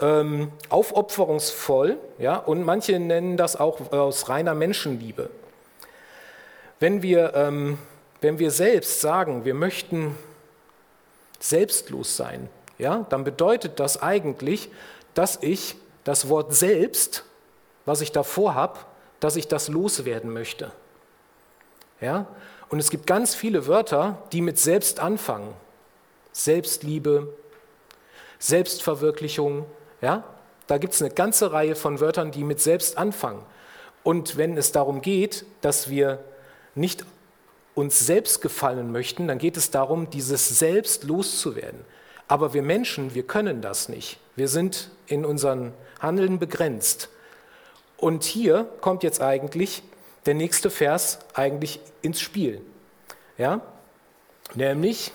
ähm, 0.00 0.50
aufopferungsvoll, 0.68 1.98
ja, 2.18 2.36
und 2.36 2.64
manche 2.64 2.98
nennen 2.98 3.36
das 3.36 3.56
auch 3.56 3.92
aus 3.92 4.28
reiner 4.28 4.54
Menschenliebe. 4.54 5.30
Wenn 6.80 7.02
wir, 7.02 7.34
ähm, 7.34 7.78
wenn 8.20 8.38
wir 8.38 8.50
selbst 8.50 9.00
sagen, 9.00 9.44
wir 9.44 9.54
möchten 9.54 10.16
selbstlos 11.38 12.16
sein, 12.16 12.48
ja, 12.78 13.06
dann 13.08 13.24
bedeutet 13.24 13.80
das 13.80 14.02
eigentlich, 14.02 14.70
dass 15.14 15.38
ich 15.42 15.76
das 16.04 16.28
Wort 16.28 16.54
selbst, 16.54 17.24
was 17.84 18.00
ich 18.00 18.12
davor 18.12 18.54
habe, 18.54 18.78
dass 19.20 19.36
ich 19.36 19.48
das 19.48 19.68
loswerden 19.68 20.32
möchte. 20.32 20.70
Ja? 22.00 22.26
Und 22.68 22.78
es 22.78 22.90
gibt 22.90 23.06
ganz 23.06 23.34
viele 23.34 23.66
Wörter, 23.66 24.22
die 24.32 24.40
mit 24.40 24.58
selbst 24.58 25.00
anfangen. 25.00 25.54
Selbstliebe, 26.32 27.32
Selbstverwirklichung. 28.38 29.64
Ja? 30.00 30.24
Da 30.66 30.78
gibt 30.78 30.94
es 30.94 31.00
eine 31.00 31.12
ganze 31.12 31.52
Reihe 31.52 31.76
von 31.76 32.00
Wörtern, 32.00 32.30
die 32.30 32.44
mit 32.44 32.60
selbst 32.60 32.98
anfangen. 32.98 33.42
Und 34.02 34.36
wenn 34.36 34.56
es 34.56 34.72
darum 34.72 35.00
geht, 35.00 35.46
dass 35.62 35.88
wir 35.88 36.22
nicht 36.74 37.04
uns 37.74 37.98
selbst 37.98 38.42
gefallen 38.42 38.92
möchten, 38.92 39.28
dann 39.28 39.38
geht 39.38 39.56
es 39.56 39.70
darum, 39.70 40.10
dieses 40.10 40.58
Selbst 40.58 41.04
loszuwerden. 41.04 41.84
Aber 42.28 42.54
wir 42.54 42.62
Menschen, 42.62 43.14
wir 43.14 43.26
können 43.26 43.62
das 43.62 43.88
nicht. 43.88 44.18
Wir 44.34 44.48
sind 44.48 44.90
in 45.06 45.24
unseren 45.24 45.72
Handeln 46.00 46.38
begrenzt. 46.38 47.08
Und 47.96 48.24
hier 48.24 48.68
kommt 48.80 49.02
jetzt 49.02 49.20
eigentlich 49.20 49.82
der 50.26 50.34
nächste 50.34 50.70
Vers 50.70 51.20
eigentlich 51.34 51.80
ins 52.02 52.20
Spiel. 52.20 52.60
Ja? 53.38 53.60
Nämlich, 54.54 55.12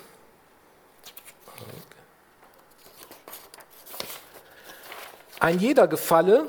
ein 5.39 5.60
jeder 5.60 5.88
gefalle 5.88 6.48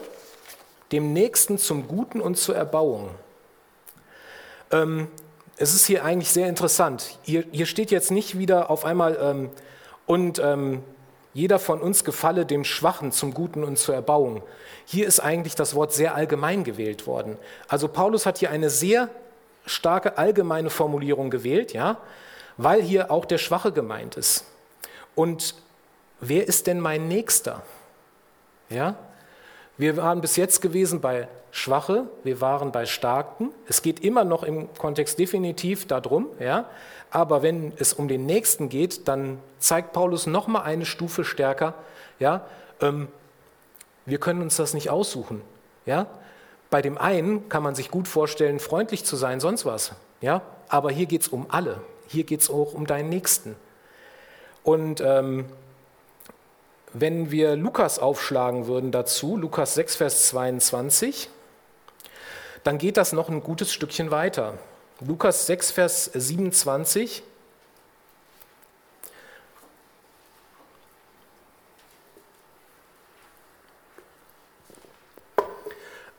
dem 0.93 1.13
Nächsten 1.13 1.59
zum 1.59 1.89
Guten 1.89 2.21
und 2.21 2.37
zur 2.37 2.55
Erbauung. 2.55 3.11
Ähm, 4.71 5.09
es 5.57 5.75
ist 5.75 5.87
hier 5.87 6.05
eigentlich 6.05 6.31
sehr 6.31 6.49
interessant. 6.49 7.19
Hier, 7.23 7.45
hier 7.51 7.67
steht 7.67 7.91
jetzt 7.91 8.11
nicht 8.11 8.39
wieder 8.39 8.71
auf 8.71 8.85
einmal, 8.85 9.19
ähm, 9.21 9.51
und 10.07 10.39
ähm, 10.39 10.83
jeder 11.35 11.59
von 11.59 11.81
uns 11.81 12.05
gefalle 12.05 12.45
dem 12.45 12.65
Schwachen 12.65 13.13
zum 13.13 13.33
Guten 13.33 13.65
und 13.65 13.79
zur 13.79 13.95
Erbauung. 13.95 14.43
Hier 14.85 15.07
ist 15.07 15.21
eigentlich 15.21 15.55
das 15.55 15.75
Wort 15.75 15.93
sehr 15.93 16.15
allgemein 16.15 16.65
gewählt 16.65 17.07
worden. 17.07 17.39
Also 17.69 17.89
Paulus 17.89 18.27
hat 18.27 18.39
hier 18.39 18.51
eine 18.51 18.69
sehr 18.69 19.09
starke 19.65 20.19
allgemeine 20.19 20.71
Formulierung 20.71 21.31
gewählt, 21.31 21.73
ja, 21.73 21.99
weil 22.57 22.83
hier 22.83 23.11
auch 23.11 23.25
der 23.25 23.39
Schwache 23.39 23.73
gemeint 23.73 24.17
ist. 24.17 24.45
Und 25.15 25.55
wer 26.21 26.47
ist 26.47 26.67
denn 26.67 26.81
mein 26.81 27.09
Nächster? 27.09 27.63
Ja? 28.69 28.97
Wir 29.79 29.97
waren 29.97 30.21
bis 30.21 30.37
jetzt 30.37 30.61
gewesen 30.61 31.01
bei 31.01 31.29
Schwache, 31.55 32.07
wir 32.25 32.41
waren 32.41 32.73
bei 32.73 32.87
Starken. 32.87 33.51
Es 33.69 33.83
geht 33.83 34.01
immer 34.01 34.25
noch 34.25 34.43
im 34.43 34.73
Kontext 34.75 35.19
definitiv 35.19 35.87
darum, 35.87 36.27
ja. 36.41 36.65
Aber 37.11 37.43
wenn 37.43 37.75
es 37.77 37.93
um 37.93 38.09
den 38.09 38.25
Nächsten 38.25 38.71
geht, 38.71 39.07
dann 39.07 39.39
zeigt 39.59 39.93
Paulus 39.93 40.27
noch 40.27 40.47
mal 40.47 40.63
eine 40.63 40.87
Stufe 40.87 41.25
stärker, 41.25 41.75
ja. 42.19 42.47
Ähm, 42.81 43.09
wir 44.07 44.19
können 44.19 44.41
uns 44.41 44.57
das 44.57 44.73
nicht 44.73 44.89
aussuchen, 44.89 45.43
ja. 45.85 46.07
Bei 46.71 46.81
dem 46.81 46.97
einen 46.97 47.51
kann 47.51 47.63
man 47.63 47.75
sich 47.75 47.91
gut 47.91 48.09
vorstellen, 48.09 48.59
freundlich 48.59 49.05
zu 49.05 49.15
sein, 49.17 49.39
sonst 49.39 49.67
was, 49.67 49.93
ja. 50.23 50.41
Aber 50.69 50.91
hier 50.91 51.05
geht 51.05 51.21
es 51.21 51.29
um 51.29 51.47
alle. 51.51 51.83
Hier 52.09 52.25
geht 52.25 52.41
es 52.41 52.49
auch 52.49 52.73
um 52.73 52.87
deinen 52.87 53.11
Nächsten. 53.11 53.57
Und 54.63 55.03
ähm, 55.03 55.45
wenn 56.95 57.31
wir 57.31 57.57
Lukas 57.57 57.99
aufschlagen 57.99 58.67
würden 58.67 58.91
dazu, 58.91 59.37
Lukas 59.37 59.75
6, 59.75 59.97
Vers 59.97 60.29
22, 60.29 61.29
dann 62.65 62.79
geht 62.79 62.97
das 62.97 63.13
noch 63.13 63.29
ein 63.29 63.43
gutes 63.43 63.73
Stückchen 63.73 64.11
weiter. 64.11 64.59
Lukas 65.01 65.47
6, 65.47 65.73
Vers 65.73 66.05
27. 66.15 67.23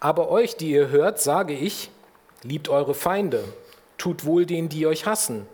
Aber 0.02 0.30
euch, 0.30 0.58
die 0.58 0.72
ihr 0.72 0.90
hört, 0.90 1.22
sage 1.22 1.54
ich, 1.54 1.90
liebt 2.42 2.68
eure 2.68 2.94
Feinde, 2.94 3.46
tut 3.98 4.26
wohl 4.26 4.46
denen, 4.46 4.68
die 4.68 4.86
euch 4.86 5.06
hassen, 5.06 5.48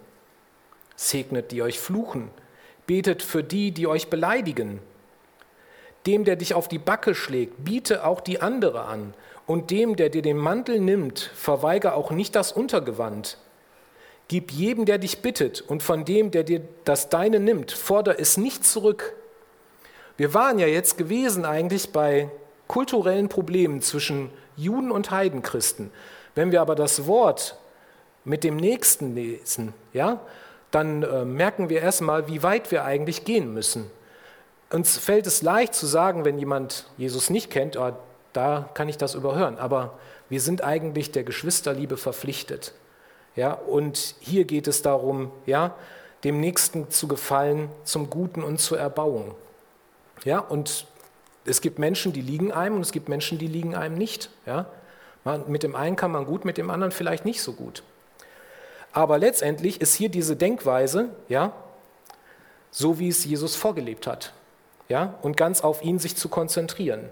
segnet, 0.95 1.51
die 1.51 1.61
euch 1.61 1.79
fluchen, 1.79 2.31
betet 2.87 3.21
für 3.21 3.43
die, 3.43 3.71
die 3.71 3.85
euch 3.85 4.09
beleidigen. 4.09 4.79
Dem, 6.07 6.23
der 6.23 6.35
dich 6.35 6.55
auf 6.55 6.67
die 6.67 6.79
Backe 6.79 7.13
schlägt, 7.13 7.63
biete 7.63 8.03
auch 8.03 8.21
die 8.21 8.41
andere 8.41 8.85
an 8.85 9.13
und 9.49 9.71
dem, 9.71 9.95
der 9.95 10.09
dir 10.09 10.21
den 10.21 10.37
Mantel 10.37 10.79
nimmt, 10.79 11.31
verweige 11.33 11.95
auch 11.95 12.11
nicht 12.11 12.35
das 12.35 12.51
Untergewand. 12.51 13.39
Gib 14.27 14.51
jedem, 14.51 14.85
der 14.85 14.99
dich 14.99 15.23
bittet, 15.23 15.61
und 15.61 15.81
von 15.81 16.05
dem, 16.05 16.29
der 16.29 16.43
dir 16.43 16.61
das 16.83 17.09
Deine 17.09 17.39
nimmt, 17.39 17.71
fordere 17.71 18.19
es 18.19 18.37
nicht 18.37 18.63
zurück. 18.63 19.15
Wir 20.17 20.35
waren 20.35 20.59
ja 20.59 20.67
jetzt 20.67 20.99
gewesen 20.99 21.45
eigentlich 21.45 21.91
bei 21.91 22.29
kulturellen 22.67 23.27
Problemen 23.27 23.81
zwischen 23.81 24.29
Juden 24.55 24.91
und 24.91 25.09
Heidenchristen. 25.09 25.89
Wenn 26.35 26.51
wir 26.51 26.61
aber 26.61 26.75
das 26.75 27.07
Wort 27.07 27.57
mit 28.25 28.43
dem 28.43 28.55
Nächsten 28.55 29.15
lesen, 29.15 29.73
ja, 29.93 30.21
dann 30.69 31.01
äh, 31.01 31.25
merken 31.25 31.69
wir 31.69 31.81
erstmal, 31.81 32.27
wie 32.27 32.43
weit 32.43 32.69
wir 32.69 32.85
eigentlich 32.85 33.25
gehen 33.25 33.51
müssen. 33.51 33.89
Uns 34.71 34.99
fällt 34.99 35.25
es 35.25 35.41
leicht 35.41 35.73
zu 35.73 35.87
sagen, 35.87 36.23
wenn 36.23 36.37
jemand 36.37 36.85
Jesus 36.97 37.31
nicht 37.31 37.49
kennt, 37.49 37.77
oh, 37.77 37.93
da 38.33 38.69
kann 38.73 38.89
ich 38.89 38.97
das 38.97 39.15
überhören. 39.15 39.57
Aber 39.57 39.97
wir 40.29 40.41
sind 40.41 40.63
eigentlich 40.63 41.11
der 41.11 41.23
Geschwisterliebe 41.23 41.97
verpflichtet. 41.97 42.73
Ja, 43.35 43.53
und 43.53 44.15
hier 44.19 44.45
geht 44.45 44.67
es 44.67 44.81
darum, 44.81 45.31
ja, 45.45 45.75
dem 46.23 46.39
Nächsten 46.39 46.89
zu 46.89 47.07
gefallen, 47.07 47.69
zum 47.83 48.09
Guten 48.09 48.43
und 48.43 48.59
zur 48.59 48.79
Erbauung. 48.79 49.35
Ja, 50.25 50.39
und 50.39 50.85
es 51.45 51.61
gibt 51.61 51.79
Menschen, 51.79 52.13
die 52.13 52.21
liegen 52.21 52.51
einem 52.51 52.75
und 52.75 52.81
es 52.81 52.91
gibt 52.91 53.09
Menschen, 53.09 53.37
die 53.37 53.47
liegen 53.47 53.75
einem 53.75 53.95
nicht. 53.97 54.29
Ja. 54.45 54.65
Man, 55.23 55.49
mit 55.49 55.63
dem 55.63 55.75
einen 55.75 55.95
kann 55.95 56.11
man 56.11 56.25
gut, 56.25 56.45
mit 56.45 56.57
dem 56.57 56.69
anderen 56.69 56.91
vielleicht 56.91 57.25
nicht 57.25 57.41
so 57.41 57.53
gut. 57.53 57.83
Aber 58.91 59.17
letztendlich 59.17 59.81
ist 59.81 59.95
hier 59.95 60.09
diese 60.09 60.35
Denkweise, 60.35 61.09
ja, 61.27 61.53
so 62.71 62.99
wie 62.99 63.09
es 63.09 63.25
Jesus 63.25 63.55
vorgelebt 63.55 64.07
hat, 64.07 64.33
ja, 64.89 65.15
und 65.21 65.37
ganz 65.37 65.61
auf 65.61 65.83
ihn 65.83 65.99
sich 65.99 66.15
zu 66.15 66.29
konzentrieren. 66.29 67.09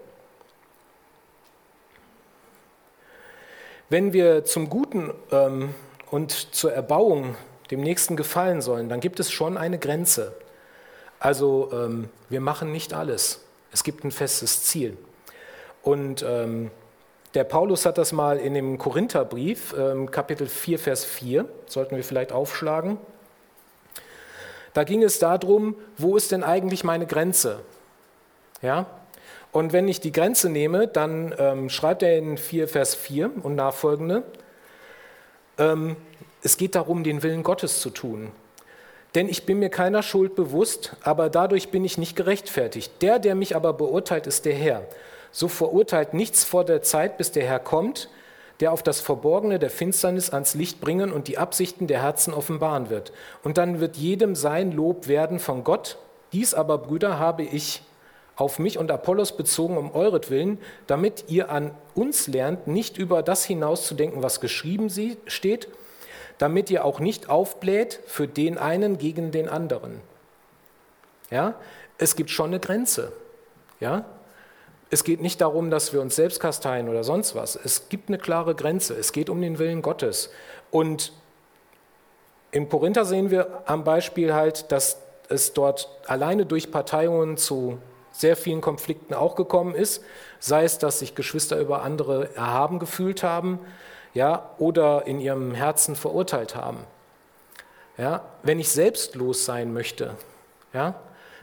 Wenn 3.90 4.12
wir 4.12 4.44
zum 4.44 4.70
Guten 4.70 5.14
ähm, 5.32 5.74
und 6.12 6.54
zur 6.54 6.74
Erbauung 6.74 7.36
dem 7.72 7.80
Nächsten 7.80 8.18
gefallen 8.18 8.62
sollen, 8.62 8.90
dann 8.90 9.00
gibt 9.00 9.20
es 9.22 9.32
schon 9.32 9.58
eine 9.58 9.80
Grenze. 9.80 10.36
Also 11.20 11.70
ähm, 11.72 12.10
wir 12.28 12.42
machen 12.42 12.74
nicht 12.74 12.94
alles. 12.94 13.46
Es 13.72 13.86
gibt 13.86 14.04
ein 14.04 14.12
festes 14.12 14.64
Ziel. 14.64 14.98
Und 15.84 16.22
ähm, 16.28 16.70
der 17.34 17.46
Paulus 17.46 17.86
hat 17.86 17.98
das 17.98 18.12
mal 18.12 18.40
in 18.40 18.56
dem 18.56 18.78
Korintherbrief, 18.78 19.74
ähm, 19.78 20.12
Kapitel 20.12 20.48
4, 20.48 20.80
Vers 20.80 21.06
4, 21.06 21.46
sollten 21.68 21.96
wir 21.96 22.04
vielleicht 22.04 22.34
aufschlagen. 22.34 22.98
Da 24.74 24.84
ging 24.84 25.02
es 25.02 25.20
darum, 25.20 25.76
wo 25.98 26.18
ist 26.18 26.34
denn 26.34 26.44
eigentlich 26.44 26.84
meine 26.84 27.08
Grenze? 27.08 27.62
Ja? 28.62 28.86
Und 29.58 29.74
wenn 29.74 29.88
ich 29.88 30.00
die 30.00 30.12
Grenze 30.12 30.52
nehme, 30.52 30.88
dann 30.88 31.34
ähm, 31.40 31.72
schreibt 31.72 32.04
er 32.04 32.16
in 32.16 32.38
4, 32.38 32.68
Vers 32.68 32.94
4 32.94 33.32
und 33.42 33.56
nachfolgende, 33.56 34.22
ähm, 35.58 35.96
es 36.44 36.58
geht 36.58 36.76
darum, 36.76 37.04
den 37.04 37.24
Willen 37.24 37.42
Gottes 37.42 37.82
zu 37.82 37.90
tun. 37.90 38.32
Denn 39.16 39.28
ich 39.28 39.48
bin 39.48 39.58
mir 39.58 39.70
keiner 39.70 40.04
Schuld 40.04 40.36
bewusst, 40.36 40.96
aber 41.02 41.32
dadurch 41.32 41.70
bin 41.70 41.84
ich 41.84 41.98
nicht 41.98 42.16
gerechtfertigt. 42.16 43.02
Der, 43.02 43.18
der 43.18 43.34
mich 43.34 43.56
aber 43.56 43.74
beurteilt, 43.74 44.28
ist 44.28 44.46
der 44.46 44.54
Herr. 44.54 44.84
so 45.32 45.48
verurteilt 45.48 46.14
nichts 46.14 46.44
vor 46.44 46.64
der 46.64 46.84
Zeit, 46.84 47.18
bis 47.18 47.32
der 47.32 47.48
Herr 47.48 47.60
kommt, 47.60 48.12
der 48.60 48.72
auf 48.72 48.84
das 48.84 49.00
Verborgene 49.02 49.58
der 49.58 49.72
Finsternis 49.72 50.30
ans 50.30 50.54
Licht 50.54 50.82
bringen 50.82 51.12
und 51.12 51.28
die 51.28 51.40
Absichten 51.40 51.88
der 51.88 52.04
Herzen 52.04 52.32
offenbaren 52.32 52.92
wird. 52.92 53.12
Und 53.44 53.58
dann 53.58 53.80
wird 53.80 53.98
jedem 53.98 54.36
sein 54.36 54.72
Lob 54.72 55.08
werden 55.08 55.40
von 55.40 55.64
Gott. 55.64 55.98
Dies 56.32 56.54
aber, 56.54 56.78
Brüder, 56.78 57.18
habe 57.18 57.42
ich 57.42 57.82
auf 58.38 58.60
mich 58.60 58.78
und 58.78 58.92
Apollos 58.92 59.36
bezogen 59.36 59.78
um 59.78 59.94
euretwillen, 59.94 60.60
damit 60.86 61.26
ihr 61.28 61.50
an 61.50 61.72
uns 61.96 62.28
lernt, 62.28 62.68
nicht 62.68 62.98
über 62.98 63.24
das 63.24 63.44
hinauszudenken, 63.44 64.24
was 64.24 64.40
geschrieben 64.40 64.90
steht, 65.26 65.68
damit 66.38 66.70
ihr 66.70 66.86
auch 66.86 67.00
nicht 67.00 67.30
aufbläht 67.30 68.00
für 68.06 68.28
den 68.28 68.60
einen 68.60 69.00
gegen 69.00 69.32
den 69.32 69.50
anderen. 69.50 70.00
Ja, 71.32 71.56
es 71.98 72.16
gibt 72.16 72.30
schon 72.30 72.52
eine 72.52 72.60
Grenze. 72.60 73.12
Ja, 73.80 74.06
es 74.90 75.04
geht 75.04 75.20
nicht 75.20 75.42
darum, 75.42 75.70
dass 75.72 75.92
wir 75.92 76.00
uns 76.00 76.16
selbst 76.16 76.40
kasteien 76.40 76.88
oder 76.88 77.04
sonst 77.04 77.36
was. 77.36 77.56
Es 77.56 77.90
gibt 77.90 78.08
eine 78.10 78.20
klare 78.20 78.56
Grenze. 78.56 78.94
Es 78.94 79.12
geht 79.12 79.30
um 79.30 79.42
den 79.42 79.60
Willen 79.60 79.82
Gottes. 79.82 80.30
Und 80.72 81.12
im 82.52 82.70
Korinther 82.70 83.04
sehen 83.04 83.30
wir 83.30 83.64
am 83.66 83.84
Beispiel 83.84 84.34
halt, 84.34 84.72
dass 84.72 85.02
es 85.28 85.54
dort 85.54 85.90
alleine 86.06 86.46
durch 86.46 86.72
Parteiungen 86.72 87.36
zu 87.36 87.80
sehr 88.18 88.36
vielen 88.36 88.62
Konflikten 88.62 89.14
auch 89.14 89.36
gekommen 89.36 89.76
ist, 89.76 90.04
sei 90.40 90.64
es, 90.64 90.80
dass 90.80 91.00
sich 91.00 91.14
Geschwister 91.14 91.60
über 91.60 91.84
andere 91.84 92.36
erhaben 92.36 92.80
gefühlt 92.80 93.22
haben, 93.22 93.60
ja, 94.16 94.50
oder 94.58 95.06
in 95.06 95.20
ihrem 95.20 95.54
Herzen 95.54 95.96
verurteilt 95.96 96.56
haben. 96.56 96.80
Ja, 97.96 98.26
wenn 98.42 98.60
ich 98.60 98.70
selbstlos 98.70 99.46
sein 99.46 99.72
möchte, 99.72 100.16
ja, 100.74 100.96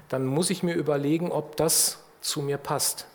dann 0.08 0.26
muss 0.26 0.50
ich 0.50 0.64
mir 0.64 0.74
überlegen, 0.74 1.30
ob 1.30 1.56
das 1.56 2.02
zu 2.20 2.42
mir 2.42 2.58
passt. 2.58 3.06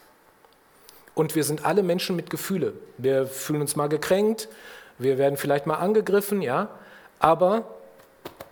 Und 1.14 1.36
wir 1.36 1.44
sind 1.44 1.66
alle 1.66 1.84
Menschen 1.84 2.16
mit 2.16 2.30
Gefühle. 2.30 2.74
Wir 2.98 3.28
fühlen 3.28 3.60
uns 3.60 3.76
mal 3.76 3.90
gekränkt, 3.90 4.48
wir 4.98 5.18
werden 5.18 5.36
vielleicht 5.36 5.66
mal 5.66 5.76
angegriffen, 5.76 6.42
ja, 6.42 6.70
aber 7.20 7.66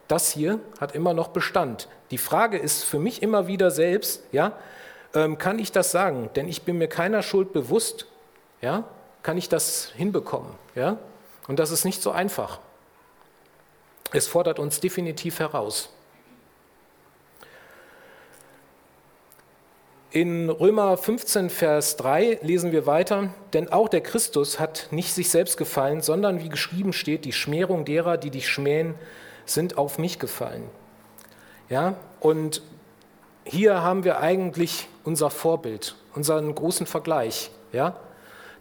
das 0.10 0.32
hier 0.32 0.60
hat 0.82 0.96
immer 0.96 1.14
noch 1.14 1.30
Bestand. 1.30 1.88
Die 2.12 2.18
Frage 2.18 2.58
ist 2.58 2.84
für 2.84 3.00
mich 3.00 3.22
immer 3.22 3.48
wieder 3.48 3.72
selbst, 3.72 4.24
ja, 4.34 4.52
ähm, 5.14 5.38
kann 5.38 5.60
ich 5.60 5.72
das 5.72 5.92
sagen? 5.92 6.30
Denn 6.36 6.48
ich 6.48 6.64
bin 6.64 6.78
mir 6.78 6.88
keiner 6.88 7.24
Schuld 7.24 7.54
bewusst, 7.54 8.08
ja, 8.62 8.84
kann 9.24 9.38
ich 9.38 9.50
das 9.50 9.92
hinbekommen, 9.96 10.52
ja? 10.76 10.98
Und 11.48 11.60
das 11.60 11.72
ist 11.72 11.86
nicht 11.86 12.02
so 12.02 12.12
einfach. 12.12 12.60
Es 14.12 14.28
fordert 14.28 14.60
uns 14.60 14.80
definitiv 14.80 15.40
heraus. 15.40 15.90
In 20.12 20.50
Römer 20.50 20.96
15, 20.98 21.50
Vers 21.50 21.98
3 21.98 22.40
lesen 22.42 22.72
wir 22.72 22.86
weiter, 22.86 23.34
denn 23.54 23.72
auch 23.72 23.90
der 23.90 24.02
Christus 24.02 24.60
hat 24.60 24.88
nicht 24.92 25.14
sich 25.14 25.30
selbst 25.30 25.58
gefallen, 25.58 26.02
sondern 26.02 26.42
wie 26.42 26.50
geschrieben 26.50 26.94
steht, 26.94 27.26
die 27.26 27.34
Schmähung 27.34 27.84
derer, 27.84 28.18
die 28.18 28.32
dich 28.32 28.48
schmähen, 28.48 28.96
sind 29.46 29.78
auf 29.78 30.00
mich 30.00 30.18
gefallen. 30.18 30.64
Ja, 31.70 31.96
und 32.22 32.62
hier 33.50 33.82
haben 33.82 34.04
wir 34.04 34.20
eigentlich 34.20 34.88
unser 35.04 35.30
Vorbild, 35.30 35.96
unseren 36.16 36.54
großen 36.54 36.86
Vergleich. 36.86 37.52
Ja? 37.72 37.96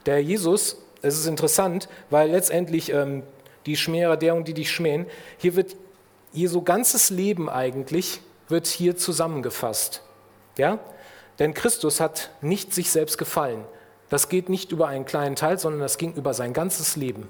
Der 0.06 0.22
Jesus, 0.22 0.76
es 1.02 1.18
ist 1.18 1.26
interessant, 1.26 1.88
weil 2.10 2.30
letztendlich 2.30 2.92
ähm, 2.92 3.22
die 3.66 3.76
Schmäher 3.76 4.16
der 4.16 4.34
und 4.34 4.48
die 4.48 4.54
dich 4.54 4.70
schmähen, 4.70 5.06
hier 5.38 5.56
wird 5.56 5.76
Jesu 6.32 6.62
ganzes 6.62 7.10
Leben 7.10 7.48
eigentlich 7.48 8.20
wird 8.48 8.66
hier 8.66 8.96
zusammengefasst. 8.96 10.02
Ja? 10.56 10.78
Denn 11.38 11.54
Christus 11.54 12.00
hat 12.00 12.30
nicht 12.40 12.72
sich 12.72 12.90
selbst 12.90 13.18
gefallen. 13.18 13.64
Das 14.08 14.28
geht 14.28 14.48
nicht 14.48 14.70
über 14.70 14.86
einen 14.86 15.04
kleinen 15.04 15.34
Teil, 15.34 15.58
sondern 15.58 15.80
das 15.80 15.98
ging 15.98 16.14
über 16.14 16.32
sein 16.32 16.52
ganzes 16.52 16.96
Leben. 16.96 17.28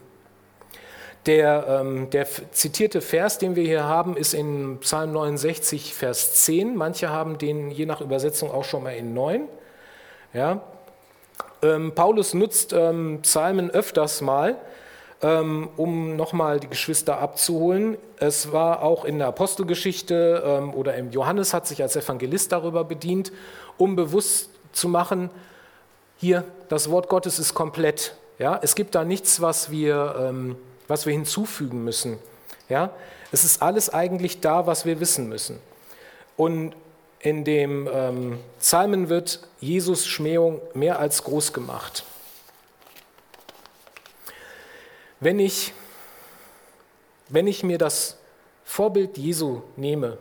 Der, 1.26 1.66
ähm, 1.68 2.10
der 2.10 2.26
zitierte 2.52 3.00
Vers, 3.00 3.38
den 3.38 3.56
wir 3.56 3.64
hier 3.64 3.84
haben, 3.84 4.16
ist 4.16 4.32
in 4.32 4.78
Psalm 4.80 5.12
69, 5.12 5.94
Vers 5.94 6.44
10. 6.44 6.76
Manche 6.76 7.10
haben 7.10 7.38
den 7.38 7.70
je 7.70 7.84
nach 7.84 8.00
Übersetzung 8.00 8.50
auch 8.50 8.64
schon 8.64 8.84
mal 8.84 8.94
in 8.94 9.12
9. 9.12 9.48
Ja. 10.32 10.60
Ähm, 11.62 11.92
Paulus 11.94 12.32
nutzt 12.32 12.72
ähm, 12.72 13.20
Psalmen 13.22 13.70
öfters 13.70 14.20
mal, 14.20 14.56
ähm, 15.20 15.68
um 15.76 16.14
nochmal 16.14 16.60
die 16.60 16.68
Geschwister 16.68 17.18
abzuholen. 17.18 17.98
Es 18.18 18.52
war 18.52 18.82
auch 18.82 19.04
in 19.04 19.18
der 19.18 19.28
Apostelgeschichte 19.28 20.44
ähm, 20.46 20.74
oder 20.74 20.94
im 20.94 21.10
Johannes 21.10 21.52
hat 21.52 21.66
sich 21.66 21.82
als 21.82 21.96
Evangelist 21.96 22.52
darüber 22.52 22.84
bedient 22.84 23.32
um 23.78 23.96
bewusst 23.96 24.50
zu 24.72 24.88
machen, 24.88 25.30
hier, 26.18 26.44
das 26.68 26.90
Wort 26.90 27.08
Gottes 27.08 27.38
ist 27.38 27.54
komplett. 27.54 28.16
Ja? 28.38 28.58
Es 28.62 28.74
gibt 28.74 28.94
da 28.94 29.04
nichts, 29.04 29.40
was 29.40 29.70
wir, 29.70 30.16
ähm, 30.18 30.56
was 30.88 31.06
wir 31.06 31.12
hinzufügen 31.12 31.84
müssen. 31.84 32.18
Ja? 32.68 32.90
Es 33.32 33.44
ist 33.44 33.62
alles 33.62 33.92
eigentlich 33.92 34.40
da, 34.40 34.66
was 34.66 34.84
wir 34.84 35.00
wissen 35.00 35.28
müssen. 35.28 35.58
Und 36.36 36.74
in 37.20 37.44
dem 37.44 37.88
ähm, 37.92 38.38
Psalmen 38.60 39.08
wird 39.08 39.40
Jesus 39.60 40.06
Schmähung 40.06 40.60
mehr 40.74 40.98
als 40.98 41.24
groß 41.24 41.52
gemacht. 41.52 42.04
Wenn 45.18 45.40
ich, 45.40 45.72
wenn 47.28 47.46
ich 47.46 47.62
mir 47.62 47.78
das 47.78 48.18
Vorbild 48.64 49.16
Jesu 49.16 49.62
nehme 49.76 50.18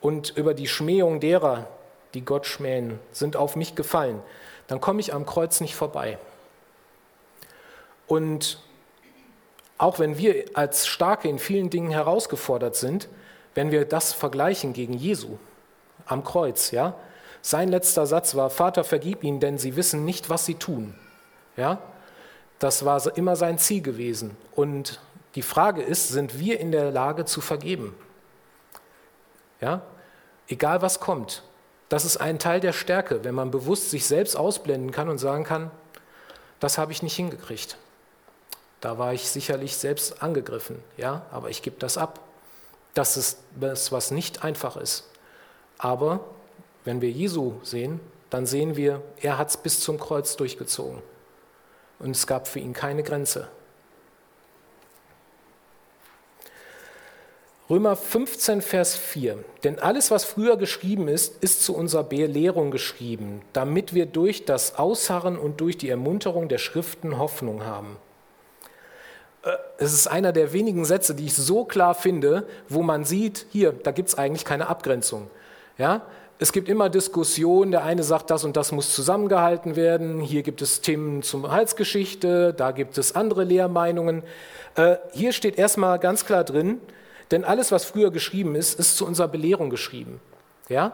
und 0.00 0.36
über 0.36 0.54
die 0.54 0.66
Schmähung 0.66 1.20
derer, 1.20 1.68
die 2.14 2.24
Gott 2.24 2.46
schmähen, 2.46 2.98
sind 3.12 3.36
auf 3.36 3.54
mich 3.54 3.76
gefallen, 3.76 4.20
dann 4.66 4.80
komme 4.80 5.00
ich 5.00 5.14
am 5.14 5.24
Kreuz 5.24 5.60
nicht 5.60 5.76
vorbei. 5.76 6.18
Und 8.06 8.58
auch 9.80 9.98
wenn 9.98 10.18
wir 10.18 10.44
als 10.52 10.86
Starke 10.86 11.26
in 11.26 11.38
vielen 11.38 11.70
Dingen 11.70 11.90
herausgefordert 11.90 12.76
sind, 12.76 13.08
wenn 13.54 13.70
wir 13.70 13.86
das 13.86 14.12
vergleichen 14.12 14.74
gegen 14.74 14.92
Jesu 14.92 15.38
am 16.04 16.22
Kreuz, 16.22 16.70
ja, 16.70 16.94
sein 17.40 17.68
letzter 17.70 18.06
Satz 18.06 18.34
war: 18.34 18.50
Vater, 18.50 18.84
vergib 18.84 19.24
ihnen, 19.24 19.40
denn 19.40 19.56
sie 19.56 19.76
wissen 19.76 20.04
nicht, 20.04 20.28
was 20.28 20.44
sie 20.44 20.56
tun. 20.56 20.94
Ja, 21.56 21.78
das 22.58 22.84
war 22.84 23.16
immer 23.16 23.36
sein 23.36 23.56
Ziel 23.56 23.80
gewesen. 23.80 24.36
Und 24.54 25.00
die 25.34 25.42
Frage 25.42 25.80
ist: 25.80 26.08
Sind 26.08 26.38
wir 26.38 26.60
in 26.60 26.72
der 26.72 26.90
Lage 26.90 27.24
zu 27.24 27.40
vergeben? 27.40 27.94
Ja, 29.62 29.80
egal 30.46 30.82
was 30.82 31.00
kommt. 31.00 31.42
Das 31.88 32.04
ist 32.04 32.18
ein 32.18 32.38
Teil 32.38 32.60
der 32.60 32.74
Stärke, 32.74 33.24
wenn 33.24 33.34
man 33.34 33.50
bewusst 33.50 33.90
sich 33.90 34.06
selbst 34.06 34.36
ausblenden 34.36 34.90
kann 34.90 35.08
und 35.08 35.16
sagen 35.16 35.44
kann, 35.44 35.70
das 36.60 36.76
habe 36.76 36.92
ich 36.92 37.02
nicht 37.02 37.16
hingekriegt. 37.16 37.78
Da 38.80 38.98
war 38.98 39.12
ich 39.12 39.28
sicherlich 39.28 39.76
selbst 39.76 40.22
angegriffen, 40.22 40.82
ja, 40.96 41.26
aber 41.30 41.50
ich 41.50 41.62
gebe 41.62 41.76
das 41.78 41.98
ab. 41.98 42.20
Das 42.94 43.16
ist 43.16 43.38
das, 43.58 43.92
was 43.92 44.10
nicht 44.10 44.42
einfach 44.42 44.76
ist. 44.76 45.08
Aber 45.78 46.20
wenn 46.84 47.00
wir 47.00 47.10
Jesu 47.10 47.54
sehen, 47.62 48.00
dann 48.30 48.46
sehen 48.46 48.76
wir, 48.76 49.02
er 49.20 49.38
hat 49.38 49.50
es 49.50 49.56
bis 49.56 49.80
zum 49.80 49.98
Kreuz 49.98 50.36
durchgezogen. 50.36 51.02
Und 51.98 52.12
es 52.12 52.26
gab 52.26 52.48
für 52.48 52.60
ihn 52.60 52.72
keine 52.72 53.02
Grenze. 53.02 53.48
Römer 57.68 57.94
15, 57.94 58.62
Vers 58.62 58.96
4. 58.96 59.44
Denn 59.62 59.78
alles, 59.78 60.10
was 60.10 60.24
früher 60.24 60.56
geschrieben 60.56 61.06
ist, 61.06 61.42
ist 61.44 61.62
zu 61.62 61.76
unserer 61.76 62.02
Belehrung 62.02 62.72
geschrieben, 62.72 63.42
damit 63.52 63.94
wir 63.94 64.06
durch 64.06 64.44
das 64.44 64.76
Ausharren 64.76 65.38
und 65.38 65.60
durch 65.60 65.78
die 65.78 65.88
Ermunterung 65.88 66.48
der 66.48 66.58
Schriften 66.58 67.18
Hoffnung 67.18 67.64
haben. 67.64 67.96
Äh, 69.42 69.50
es 69.78 69.92
ist 69.92 70.06
einer 70.06 70.32
der 70.32 70.52
wenigen 70.52 70.84
Sätze, 70.84 71.14
die 71.14 71.26
ich 71.26 71.34
so 71.34 71.64
klar 71.64 71.94
finde, 71.94 72.46
wo 72.68 72.82
man 72.82 73.04
sieht, 73.04 73.46
hier, 73.50 73.72
da 73.72 73.90
gibt 73.92 74.10
es 74.10 74.18
eigentlich 74.18 74.44
keine 74.44 74.68
Abgrenzung. 74.68 75.30
Ja? 75.78 76.02
Es 76.38 76.52
gibt 76.52 76.68
immer 76.68 76.88
Diskussionen, 76.88 77.70
der 77.70 77.84
eine 77.84 78.02
sagt, 78.02 78.30
das 78.30 78.44
und 78.44 78.56
das 78.56 78.72
muss 78.72 78.94
zusammengehalten 78.94 79.76
werden, 79.76 80.20
hier 80.20 80.42
gibt 80.42 80.62
es 80.62 80.80
Themen 80.80 81.22
zur 81.22 81.50
Heilsgeschichte, 81.50 82.54
da 82.54 82.70
gibt 82.70 82.96
es 82.96 83.14
andere 83.14 83.44
Lehrmeinungen. 83.44 84.22
Äh, 84.74 84.96
hier 85.12 85.32
steht 85.32 85.58
erstmal 85.58 85.98
ganz 85.98 86.24
klar 86.24 86.44
drin, 86.44 86.80
denn 87.30 87.44
alles, 87.44 87.70
was 87.72 87.84
früher 87.84 88.10
geschrieben 88.10 88.54
ist, 88.54 88.78
ist 88.78 88.96
zu 88.96 89.06
unserer 89.06 89.28
Belehrung 89.28 89.70
geschrieben. 89.70 90.20
Ja? 90.68 90.92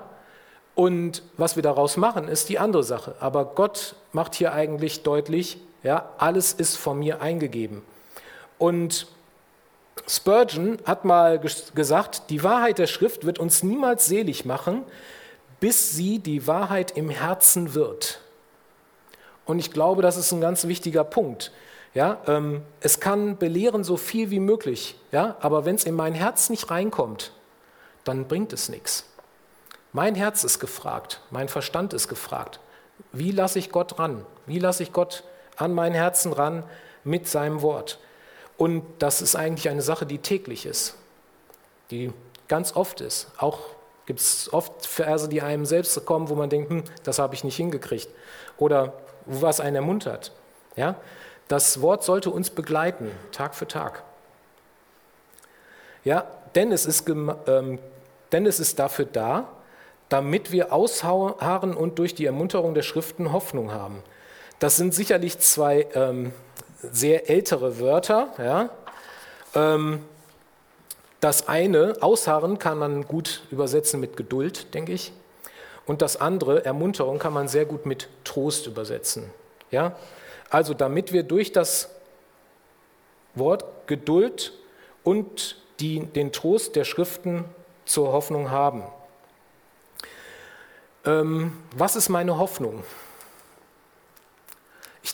Und 0.74 1.22
was 1.37 1.56
wir 1.56 1.62
daraus 1.62 1.96
machen, 1.96 2.28
ist 2.28 2.48
die 2.48 2.59
andere 2.59 2.82
Sache. 2.82 3.14
Aber 3.20 3.46
Gott 3.46 3.94
macht 4.12 4.35
hier 4.35 4.52
eigentlich 4.52 5.02
deutlich, 5.02 5.59
ja, 5.82 6.11
alles 6.18 6.52
ist 6.52 6.76
von 6.76 6.98
mir 6.98 7.22
eingegeben. 7.22 7.82
Und 8.59 9.07
Spurgeon 10.07 10.79
hat 10.85 11.05
mal 11.05 11.40
gesagt, 11.75 12.31
die 12.31 12.42
Wahrheit 12.42 12.79
der 12.79 12.87
Schrift 12.87 13.25
wird 13.25 13.38
uns 13.38 13.62
niemals 13.62 14.07
selig 14.07 14.45
machen, 14.45 14.85
bis 15.61 15.92
sie 15.92 16.19
die 16.19 16.47
Wahrheit 16.47 16.97
im 16.97 17.11
Herzen 17.11 17.75
wird. 17.75 18.21
Und 19.47 19.59
ich 19.59 19.73
glaube, 19.73 20.03
das 20.03 20.16
ist 20.16 20.33
ein 20.33 20.40
ganz 20.40 20.66
wichtiger 20.66 21.05
Punkt. 21.05 21.53
Ja, 21.95 22.21
ähm, 22.27 22.62
es 22.81 23.01
kann 23.01 23.38
belehren 23.38 23.83
so 23.83 23.97
viel 23.97 24.31
wie 24.31 24.40
möglich, 24.40 24.97
ja, 25.12 25.37
aber 25.40 25.64
wenn 25.64 25.77
es 25.77 25.85
in 25.85 25.95
mein 25.95 26.12
Herz 26.12 26.51
nicht 26.51 26.71
reinkommt, 26.71 27.33
dann 28.05 28.29
bringt 28.29 28.53
es 28.53 28.69
nichts. 28.69 29.09
Mein 29.92 30.14
Herz 30.14 30.45
ist 30.45 30.59
gefragt, 30.59 31.23
mein 31.31 31.49
Verstand 31.49 31.95
ist 31.95 32.09
gefragt. 32.09 32.61
Wie 33.12 33.31
lasse 33.31 33.59
ich 33.59 33.71
Gott 33.71 33.99
ran? 33.99 34.27
Wie 34.45 34.59
lasse 34.59 34.83
ich 34.83 34.92
Gott 34.92 35.25
an 35.57 35.73
mein 35.73 35.95
Herzen 35.95 36.35
ran 36.35 36.64
mit 37.03 37.29
seinem 37.29 37.62
Wort? 37.62 37.99
Und 38.57 38.85
das 38.99 39.21
ist 39.23 39.37
eigentlich 39.37 39.69
eine 39.69 39.83
Sache, 39.83 40.07
die 40.07 40.19
täglich 40.19 40.66
ist, 40.66 40.95
die 41.90 42.12
ganz 42.49 42.75
oft 42.75 43.01
ist. 43.01 43.29
Auch 43.38 43.59
gibt 44.07 44.21
es 44.21 44.53
oft 44.53 44.87
Verse, 44.87 45.29
die 45.29 45.42
einem 45.42 45.66
selbst 45.66 46.05
kommen, 46.07 46.29
wo 46.29 46.35
man 46.35 46.49
denkt, 46.49 46.71
hm, 46.71 46.85
das 47.03 47.19
habe 47.19 47.35
ich 47.35 47.45
nicht 47.45 47.57
hingekriegt. 47.57 48.09
Oder 48.57 48.95
was 49.27 49.61
einen 49.61 49.77
ermuntert. 49.77 50.33
Ja? 50.77 50.97
Das 51.49 51.81
Wort 51.81 52.05
sollte 52.05 52.31
uns 52.31 52.51
begleiten, 52.51 53.11
Tag 53.33 53.55
für 53.55 53.69
Tag. 53.69 54.03
Ja, 56.05 56.27
denn 56.55 56.73
es 56.73 56.87
ist, 56.87 57.09
ähm, 57.09 57.79
denn 58.33 58.47
es 58.47 58.61
ist 58.61 58.79
dafür 58.79 59.05
da, 59.05 59.49
damit 60.09 60.53
wir 60.53 60.73
ausharren 60.73 61.75
und 61.75 61.99
durch 61.99 62.14
die 62.14 62.27
Ermunterung 62.27 62.75
der 62.75 62.83
Schriften 62.83 63.33
Hoffnung 63.33 63.73
haben. 63.73 64.03
Das 64.61 64.77
sind 64.77 64.95
sicherlich 64.95 65.38
zwei 65.40 65.87
ähm, 65.95 66.33
sehr 66.83 67.31
ältere 67.31 67.81
Wörter. 67.81 68.33
Ja? 68.39 68.71
Ähm, 69.55 70.05
das 71.21 71.49
eine, 71.49 71.97
ausharren, 72.01 72.59
kann 72.59 72.79
man 72.79 73.07
gut 73.07 73.43
übersetzen 73.51 74.01
mit 74.01 74.17
Geduld, 74.17 74.75
denke 74.75 74.93
ich. 74.93 75.12
Und 75.87 76.03
das 76.03 76.21
andere, 76.21 76.65
Ermunterung, 76.65 77.19
kann 77.19 77.33
man 77.33 77.49
sehr 77.49 77.65
gut 77.65 77.87
mit 77.87 78.09
Trost 78.25 78.67
übersetzen. 78.67 79.31
Ja? 79.71 79.97
Also 80.51 80.75
damit 80.75 81.12
wir 81.12 81.23
durch 81.23 81.53
das 81.53 81.91
Wort 83.35 83.65
Geduld 83.87 84.53
und 85.05 85.57
die, 85.81 86.01
den 86.07 86.33
Trost 86.33 86.75
der 86.77 86.85
Schriften 86.85 87.45
zur 87.85 88.12
Hoffnung 88.12 88.51
haben. 88.51 88.83
Ähm, 91.05 91.53
was 91.77 91.97
ist 91.97 92.09
meine 92.09 92.39
Hoffnung? 92.39 92.83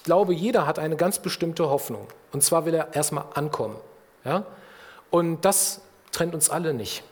Ich 0.02 0.04
glaube, 0.06 0.34
jeder 0.34 0.66
hat 0.66 0.80
eine 0.80 0.96
ganz 0.96 1.20
bestimmte 1.20 1.70
Hoffnung. 1.70 2.08
Und 2.32 2.42
zwar 2.42 2.66
will 2.66 2.74
er 2.74 2.92
erstmal 2.92 3.24
ankommen. 3.34 3.76
Ja? 4.24 4.46
Und 5.12 5.44
das 5.44 5.80
trennt 6.10 6.34
uns 6.34 6.50
alle 6.50 6.74
nicht. 6.74 7.04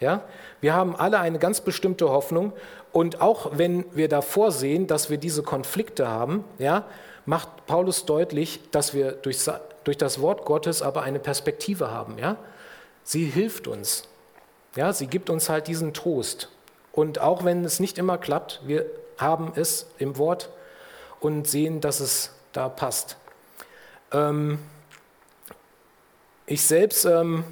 Ja? 0.00 0.22
Wir 0.60 0.74
haben 0.74 0.96
alle 0.96 1.20
eine 1.20 1.38
ganz 1.38 1.60
bestimmte 1.60 2.08
Hoffnung. 2.08 2.52
Und 2.90 3.20
auch 3.20 3.52
wenn 3.54 3.84
wir 3.94 4.08
davor 4.08 4.50
sehen, 4.50 4.88
dass 4.88 5.10
wir 5.10 5.18
diese 5.18 5.44
Konflikte 5.44 6.08
haben, 6.08 6.42
ja, 6.58 6.86
macht 7.24 7.66
Paulus 7.66 8.04
deutlich, 8.04 8.58
dass 8.72 8.94
wir 8.94 9.12
durch, 9.12 9.48
durch 9.84 9.96
das 9.96 10.20
Wort 10.20 10.44
Gottes 10.44 10.82
aber 10.82 11.02
eine 11.02 11.20
Perspektive 11.20 11.92
haben. 11.92 12.18
Ja? 12.18 12.36
Sie 13.04 13.26
hilft 13.26 13.68
uns. 13.68 14.08
Ja? 14.74 14.92
Sie 14.92 15.06
gibt 15.06 15.30
uns 15.30 15.48
halt 15.48 15.68
diesen 15.68 15.94
Trost. 15.94 16.48
Und 16.90 17.20
auch 17.20 17.44
wenn 17.44 17.64
es 17.64 17.78
nicht 17.78 17.96
immer 17.96 18.18
klappt, 18.18 18.60
wir 18.66 18.86
haben 19.18 19.52
es 19.54 19.86
im 19.98 20.18
Wort 20.18 20.50
und 21.24 21.48
sehen, 21.48 21.80
dass 21.80 22.00
es 22.00 22.32
da 22.52 22.68
passt. 22.68 23.16
Ähm, 24.12 24.58
ich 26.44 26.60
selbst 26.60 27.06
ähm, 27.06 27.44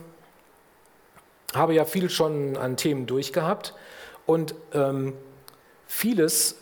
habe 1.54 1.72
ja 1.72 1.86
viel 1.86 2.10
schon 2.10 2.58
an 2.58 2.76
Themen 2.76 3.06
durchgehabt 3.06 3.74
und 4.26 4.54
ähm, 4.74 5.14
vieles 5.86 6.56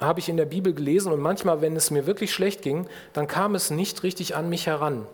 habe 0.00 0.20
ich 0.20 0.30
in 0.30 0.38
der 0.38 0.46
Bibel 0.46 0.72
gelesen 0.72 1.12
und 1.12 1.20
manchmal, 1.20 1.60
wenn 1.60 1.76
es 1.76 1.90
mir 1.90 2.06
wirklich 2.06 2.32
schlecht 2.32 2.62
ging, 2.62 2.88
dann 3.12 3.26
kam 3.26 3.54
es 3.54 3.70
nicht 3.70 4.02
richtig 4.02 4.34
an 4.34 4.48
mich 4.48 4.66
heran. 4.66 5.06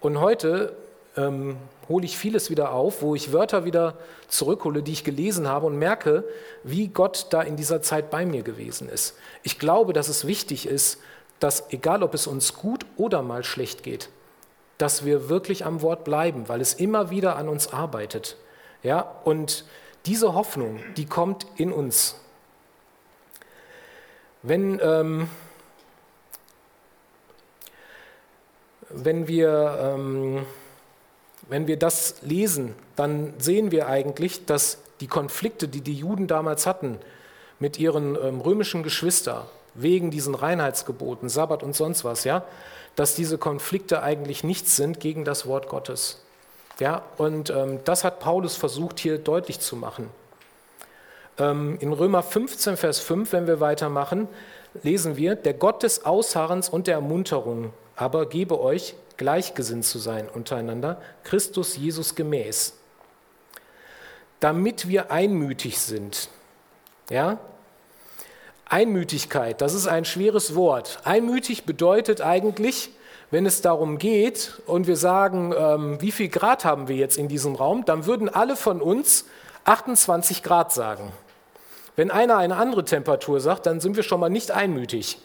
Und 0.00 0.20
heute 0.20 0.74
ähm, 1.18 1.56
hole 1.88 2.04
ich 2.04 2.16
vieles 2.16 2.50
wieder 2.50 2.72
auf, 2.72 3.02
wo 3.02 3.14
ich 3.14 3.32
Wörter 3.32 3.64
wieder 3.64 3.94
zurückhole, 4.28 4.82
die 4.82 4.92
ich 4.92 5.04
gelesen 5.04 5.48
habe 5.48 5.66
und 5.66 5.78
merke, 5.78 6.24
wie 6.62 6.88
Gott 6.88 7.26
da 7.30 7.42
in 7.42 7.56
dieser 7.56 7.82
Zeit 7.82 8.10
bei 8.10 8.24
mir 8.24 8.42
gewesen 8.42 8.88
ist. 8.88 9.16
Ich 9.42 9.58
glaube, 9.58 9.92
dass 9.92 10.08
es 10.08 10.26
wichtig 10.26 10.66
ist, 10.66 10.98
dass 11.40 11.72
egal 11.72 12.02
ob 12.02 12.14
es 12.14 12.26
uns 12.26 12.54
gut 12.54 12.86
oder 12.96 13.22
mal 13.22 13.44
schlecht 13.44 13.82
geht, 13.82 14.10
dass 14.76 15.04
wir 15.04 15.28
wirklich 15.28 15.64
am 15.64 15.82
Wort 15.82 16.04
bleiben, 16.04 16.48
weil 16.48 16.60
es 16.60 16.74
immer 16.74 17.10
wieder 17.10 17.36
an 17.36 17.48
uns 17.48 17.72
arbeitet. 17.72 18.36
Ja, 18.82 19.00
und 19.24 19.64
diese 20.06 20.34
Hoffnung, 20.34 20.80
die 20.96 21.06
kommt 21.06 21.46
in 21.56 21.72
uns. 21.72 22.20
Wenn, 24.42 24.80
ähm, 24.82 25.28
wenn, 28.88 29.26
wir, 29.26 29.78
ähm, 29.82 30.46
wenn 31.48 31.66
wir 31.66 31.78
das 31.78 32.16
lesen, 32.22 32.74
dann 32.96 33.32
sehen 33.38 33.70
wir 33.70 33.88
eigentlich, 33.88 34.46
dass 34.46 34.78
die 35.00 35.06
Konflikte, 35.06 35.68
die 35.68 35.80
die 35.80 35.94
Juden 35.94 36.26
damals 36.26 36.66
hatten 36.66 36.98
mit 37.58 37.78
ihren 37.78 38.16
ähm, 38.16 38.40
römischen 38.40 38.82
Geschwistern, 38.82 39.44
wegen 39.74 40.10
diesen 40.10 40.34
Reinheitsgeboten, 40.34 41.28
Sabbat 41.28 41.62
und 41.62 41.74
sonst 41.74 42.04
was, 42.04 42.24
ja, 42.24 42.44
dass 42.96 43.14
diese 43.14 43.38
Konflikte 43.38 44.02
eigentlich 44.02 44.42
nichts 44.42 44.76
sind 44.76 44.98
gegen 44.98 45.24
das 45.24 45.46
Wort 45.46 45.68
Gottes. 45.68 46.22
Ja, 46.80 47.02
und 47.16 47.50
ähm, 47.50 47.80
das 47.84 48.04
hat 48.04 48.20
Paulus 48.20 48.56
versucht 48.56 48.98
hier 48.98 49.18
deutlich 49.18 49.60
zu 49.60 49.76
machen. 49.76 50.10
Ähm, 51.38 51.76
in 51.80 51.92
Römer 51.92 52.22
15, 52.22 52.76
Vers 52.76 52.98
5, 53.00 53.32
wenn 53.32 53.46
wir 53.46 53.60
weitermachen, 53.60 54.28
lesen 54.82 55.16
wir, 55.16 55.34
der 55.34 55.54
Gott 55.54 55.82
des 55.82 56.04
Ausharrens 56.04 56.68
und 56.68 56.86
der 56.86 56.94
Ermunterung 56.94 57.72
aber 57.98 58.26
gebe 58.26 58.60
euch, 58.60 58.94
gleichgesinnt 59.18 59.84
zu 59.84 59.98
sein 59.98 60.28
untereinander, 60.28 61.00
Christus 61.24 61.76
Jesus 61.76 62.14
gemäß, 62.14 62.72
damit 64.40 64.88
wir 64.88 65.10
einmütig 65.10 65.78
sind. 65.78 66.30
Ja? 67.10 67.38
Einmütigkeit, 68.64 69.60
das 69.60 69.74
ist 69.74 69.86
ein 69.86 70.04
schweres 70.04 70.54
Wort. 70.54 71.00
Einmütig 71.04 71.64
bedeutet 71.64 72.20
eigentlich, 72.20 72.90
wenn 73.30 73.44
es 73.44 73.60
darum 73.60 73.98
geht 73.98 74.60
und 74.66 74.86
wir 74.86 74.96
sagen, 74.96 75.52
ähm, 75.56 76.00
wie 76.00 76.12
viel 76.12 76.28
Grad 76.28 76.64
haben 76.64 76.88
wir 76.88 76.96
jetzt 76.96 77.18
in 77.18 77.28
diesem 77.28 77.54
Raum, 77.54 77.84
dann 77.84 78.06
würden 78.06 78.28
alle 78.28 78.56
von 78.56 78.80
uns 78.80 79.26
28 79.64 80.42
Grad 80.42 80.72
sagen. 80.72 81.12
Wenn 81.96 82.10
einer 82.10 82.36
eine 82.36 82.56
andere 82.56 82.84
Temperatur 82.84 83.40
sagt, 83.40 83.66
dann 83.66 83.80
sind 83.80 83.96
wir 83.96 84.02
schon 84.02 84.20
mal 84.20 84.30
nicht 84.30 84.50
einmütig. 84.50 85.18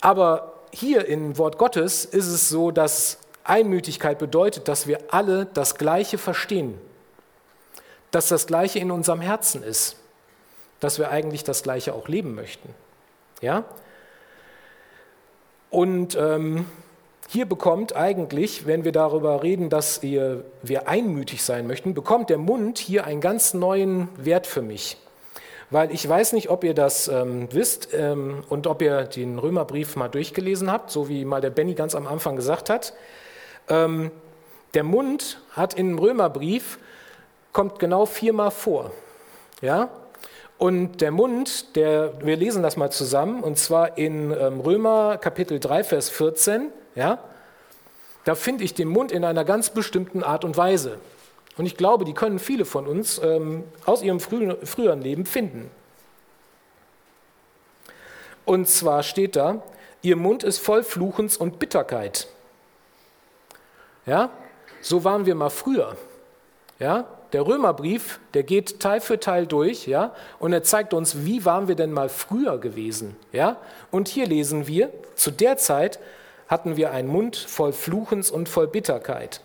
Aber 0.00 0.51
hier 0.72 1.06
im 1.06 1.38
Wort 1.38 1.58
Gottes 1.58 2.04
ist 2.04 2.26
es 2.26 2.48
so, 2.48 2.70
dass 2.70 3.18
Einmütigkeit 3.44 4.18
bedeutet, 4.18 4.68
dass 4.68 4.86
wir 4.86 4.98
alle 5.10 5.46
das 5.46 5.76
Gleiche 5.76 6.18
verstehen, 6.18 6.78
dass 8.10 8.28
das 8.28 8.46
Gleiche 8.46 8.78
in 8.78 8.90
unserem 8.90 9.20
Herzen 9.20 9.62
ist, 9.62 9.96
dass 10.80 10.98
wir 10.98 11.10
eigentlich 11.10 11.44
das 11.44 11.62
Gleiche 11.62 11.94
auch 11.94 12.08
leben 12.08 12.34
möchten. 12.34 12.74
Ja? 13.40 13.64
Und 15.70 16.16
ähm, 16.16 16.66
hier 17.28 17.46
bekommt 17.46 17.96
eigentlich, 17.96 18.66
wenn 18.66 18.84
wir 18.84 18.92
darüber 18.92 19.42
reden, 19.42 19.70
dass 19.70 20.02
wir, 20.02 20.44
wir 20.62 20.88
einmütig 20.88 21.42
sein 21.42 21.66
möchten, 21.66 21.94
bekommt 21.94 22.30
der 22.30 22.38
Mund 22.38 22.78
hier 22.78 23.06
einen 23.06 23.20
ganz 23.20 23.54
neuen 23.54 24.08
Wert 24.16 24.46
für 24.46 24.62
mich. 24.62 24.98
Weil 25.72 25.90
ich 25.90 26.06
weiß 26.06 26.34
nicht, 26.34 26.50
ob 26.50 26.64
ihr 26.64 26.74
das 26.74 27.08
ähm, 27.08 27.48
wisst 27.50 27.88
ähm, 27.94 28.44
und 28.50 28.66
ob 28.66 28.82
ihr 28.82 29.04
den 29.04 29.38
Römerbrief 29.38 29.96
mal 29.96 30.08
durchgelesen 30.08 30.70
habt, 30.70 30.90
so 30.90 31.08
wie 31.08 31.24
mal 31.24 31.40
der 31.40 31.48
Benny 31.48 31.72
ganz 31.72 31.94
am 31.94 32.06
Anfang 32.06 32.36
gesagt 32.36 32.68
hat. 32.68 32.92
Ähm, 33.70 34.10
der 34.74 34.84
Mund 34.84 35.40
hat 35.52 35.72
im 35.72 35.98
Römerbrief, 35.98 36.78
kommt 37.54 37.78
genau 37.78 38.04
viermal 38.04 38.50
vor. 38.50 38.90
Ja? 39.62 39.88
Und 40.58 41.00
der 41.00 41.10
Mund, 41.10 41.74
der, 41.74 42.12
wir 42.22 42.36
lesen 42.36 42.62
das 42.62 42.76
mal 42.76 42.90
zusammen, 42.90 43.42
und 43.42 43.58
zwar 43.58 43.96
in 43.96 44.30
ähm, 44.30 44.60
Römer 44.60 45.16
Kapitel 45.16 45.58
3, 45.58 45.84
Vers 45.84 46.10
14, 46.10 46.70
ja, 46.94 47.18
da 48.24 48.34
finde 48.34 48.62
ich 48.64 48.74
den 48.74 48.88
Mund 48.88 49.10
in 49.10 49.24
einer 49.24 49.44
ganz 49.46 49.70
bestimmten 49.70 50.22
Art 50.22 50.44
und 50.44 50.56
Weise. 50.58 50.98
Und 51.56 51.66
ich 51.66 51.76
glaube, 51.76 52.04
die 52.04 52.14
können 52.14 52.38
viele 52.38 52.64
von 52.64 52.86
uns 52.86 53.20
ähm, 53.22 53.64
aus 53.84 54.02
ihrem 54.02 54.20
frühen, 54.20 54.56
früheren 54.64 55.02
Leben 55.02 55.26
finden. 55.26 55.70
Und 58.44 58.68
zwar 58.68 59.02
steht 59.02 59.36
da, 59.36 59.62
ihr 60.00 60.16
Mund 60.16 60.44
ist 60.44 60.58
voll 60.58 60.82
Fluchens 60.82 61.36
und 61.36 61.58
Bitterkeit. 61.58 62.28
Ja, 64.06 64.30
so 64.80 65.04
waren 65.04 65.26
wir 65.26 65.34
mal 65.34 65.50
früher. 65.50 65.96
Ja, 66.78 67.06
der 67.32 67.46
Römerbrief, 67.46 68.18
der 68.34 68.42
geht 68.42 68.80
Teil 68.80 69.00
für 69.00 69.20
Teil 69.20 69.46
durch, 69.46 69.86
ja, 69.86 70.14
und 70.38 70.52
er 70.52 70.62
zeigt 70.62 70.92
uns, 70.92 71.24
wie 71.24 71.44
waren 71.44 71.68
wir 71.68 71.76
denn 71.76 71.92
mal 71.92 72.08
früher 72.08 72.58
gewesen, 72.58 73.16
ja? 73.30 73.56
Und 73.90 74.08
hier 74.08 74.26
lesen 74.26 74.66
wir, 74.66 74.92
zu 75.14 75.30
der 75.30 75.56
Zeit 75.56 75.98
hatten 76.48 76.76
wir 76.76 76.90
einen 76.90 77.08
Mund 77.08 77.36
voll 77.36 77.72
Fluchens 77.72 78.30
und 78.30 78.48
voll 78.48 78.66
Bitterkeit. 78.66 79.40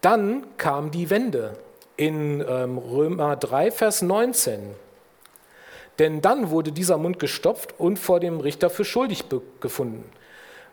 Dann 0.00 0.46
kam 0.56 0.90
die 0.90 1.10
Wende 1.10 1.56
in 1.96 2.44
ähm, 2.46 2.78
Römer 2.78 3.36
3, 3.36 3.70
Vers 3.70 4.02
19. 4.02 4.74
Denn 5.98 6.22
dann 6.22 6.50
wurde 6.50 6.72
dieser 6.72 6.96
Mund 6.96 7.18
gestopft 7.18 7.74
und 7.78 7.98
vor 7.98 8.20
dem 8.20 8.40
Richter 8.40 8.70
für 8.70 8.86
schuldig 8.86 9.24
gefunden. 9.60 10.04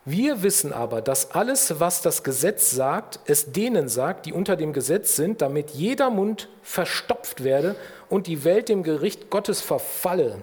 Wir 0.05 0.41
wissen 0.41 0.71
aber, 0.71 1.01
dass 1.01 1.31
alles, 1.31 1.81
was 1.81 2.01
das 2.01 2.23
Gesetz 2.23 2.71
sagt, 2.71 3.19
es 3.25 3.51
denen 3.51 3.89
sagt, 3.89 4.25
die 4.25 4.31
unter 4.31 4.55
dem 4.55 4.71
Gesetz 4.71 5.17
sind, 5.17 5.41
damit 5.41 5.71
jeder 5.71 6.09
Mund 6.09 6.47
verstopft 6.63 7.43
werde 7.43 7.75
und 8.07 8.27
die 8.27 8.45
Welt 8.45 8.69
dem 8.69 8.83
Gericht 8.83 9.29
Gottes 9.29 9.59
verfalle. 9.59 10.41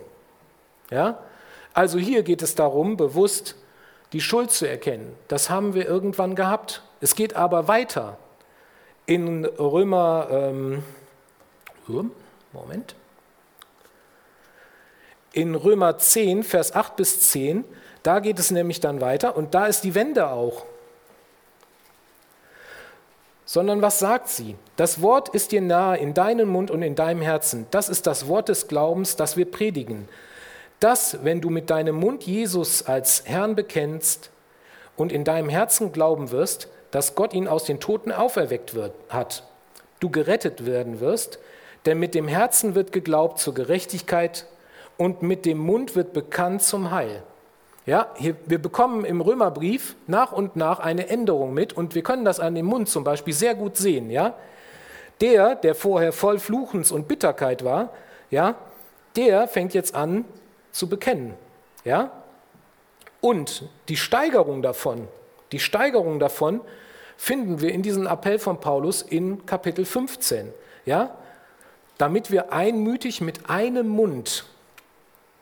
Ja? 0.91 1.19
Also 1.73 1.99
hier 1.99 2.25
geht 2.25 2.43
es 2.43 2.55
darum, 2.55 2.99
bewusst 2.99 3.57
die 4.13 4.21
Schuld 4.21 4.51
zu 4.51 4.69
erkennen. 4.69 5.17
Das 5.29 5.49
haben 5.49 5.73
wir 5.73 5.87
irgendwann 5.87 6.35
gehabt. 6.35 6.83
Es 7.01 7.15
geht 7.15 7.35
aber 7.35 7.67
weiter. 7.67 8.19
In 9.07 9.45
Römer, 9.45 10.29
ähm, 10.31 10.83
Moment, 12.53 12.95
in 15.33 15.55
Römer 15.55 15.99
10, 15.99 16.43
Vers 16.43 16.75
8 16.75 16.97
bis 16.97 17.21
10, 17.33 17.65
da 18.03 18.21
geht 18.21 18.39
es 18.39 18.51
nämlich 18.51 18.81
dann 18.81 19.01
weiter 19.01 19.37
und 19.37 19.55
da 19.55 19.67
ist 19.67 19.83
die 19.83 19.95
Wende 19.95 20.29
auch. 20.31 20.65
Sondern 23.45 23.83
was 23.83 23.99
sagt 23.99 24.29
sie? 24.29 24.57
Das 24.77 25.03
Wort 25.03 25.29
ist 25.29 25.53
dir 25.53 25.61
nahe 25.61 25.99
in 25.99 26.15
deinem 26.15 26.49
Mund 26.49 26.71
und 26.71 26.83
in 26.83 26.95
deinem 26.95 27.21
Herzen. 27.21 27.67
Das 27.71 27.89
ist 27.89 28.07
das 28.07 28.27
Wort 28.29 28.49
des 28.49 28.69
Glaubens, 28.69 29.17
das 29.17 29.37
wir 29.37 29.51
predigen. 29.51 30.09
Dass, 30.81 31.23
wenn 31.25 31.41
du 31.41 31.51
mit 31.51 31.69
deinem 31.69 31.97
Mund 31.97 32.25
Jesus 32.25 32.87
als 32.87 33.25
Herrn 33.27 33.55
bekennst 33.55 34.31
und 34.97 35.13
in 35.13 35.25
deinem 35.25 35.49
Herzen 35.49 35.93
glauben 35.93 36.31
wirst, 36.31 36.69
dass 36.95 37.17
Gott 37.17 37.35
ihn 37.35 37.49
aus 37.49 37.65
den 37.65 37.81
Toten 37.81 38.13
auferweckt 38.13 38.75
wird, 38.75 38.93
hat, 39.09 39.43
du 39.99 40.11
gerettet 40.11 40.65
werden 40.65 41.01
wirst, 41.01 41.41
denn 41.87 41.99
mit 41.99 42.15
dem 42.15 42.29
Herzen 42.29 42.77
wird 42.77 42.93
geglaubt 42.93 43.41
zur 43.41 43.53
Gerechtigkeit 43.53 44.47
und 44.97 45.21
mit 45.21 45.45
dem 45.45 45.59
Mund 45.59 45.97
wird 45.97 46.13
bekannt 46.13 46.63
zum 46.63 46.93
Heil. 46.93 47.25
Ja, 47.85 48.13
hier, 48.15 48.37
wir 48.47 48.63
bekommen 48.63 49.05
im 49.05 49.21
Römerbrief 49.21 49.97
nach 50.07 50.31
und 50.31 50.55
nach 50.55 50.79
eine 50.79 51.09
Änderung 51.09 51.53
mit 51.53 51.73
und 51.73 51.97
wir 51.97 52.05
können 52.05 52.25
das 52.25 52.39
an 52.39 52.55
dem 52.55 52.67
Mund 52.67 52.89
zum 52.89 53.03
Beispiel 53.03 53.35
sehr 53.35 53.57
gut 53.57 53.77
sehen. 53.77 54.09
Ja? 54.09 54.35
Der, 55.21 55.57
der 55.57 55.75
vorher 55.75 56.13
voll 56.13 56.39
Fluchens 56.39 56.93
und 56.93 57.09
Bitterkeit 57.09 57.65
war, 57.65 57.91
ja, 58.31 58.55
der 59.17 59.49
fängt 59.49 59.75
jetzt 59.75 59.97
an 59.97 60.27
zu 60.71 60.89
bekennen. 60.89 61.35
Ja? 61.85 62.13
Und 63.21 63.69
die 63.89 63.97
Steigerung 63.97 64.63
davon, 64.63 65.09
die 65.51 65.59
Steigerung 65.59 66.21
davon 66.21 66.61
finden 67.17 67.61
wir 67.61 67.73
in 67.73 67.83
diesem 67.83 68.07
Appell 68.07 68.39
von 68.39 68.61
Paulus 68.61 69.03
in 69.03 69.47
Kapitel 69.47 69.85
15. 69.85 70.53
Ja? 70.85 71.17
Damit 71.99 72.31
wir 72.31 72.53
einmütig 72.53 73.21
mit 73.21 73.49
einem 73.49 73.89
Mund 73.89 74.47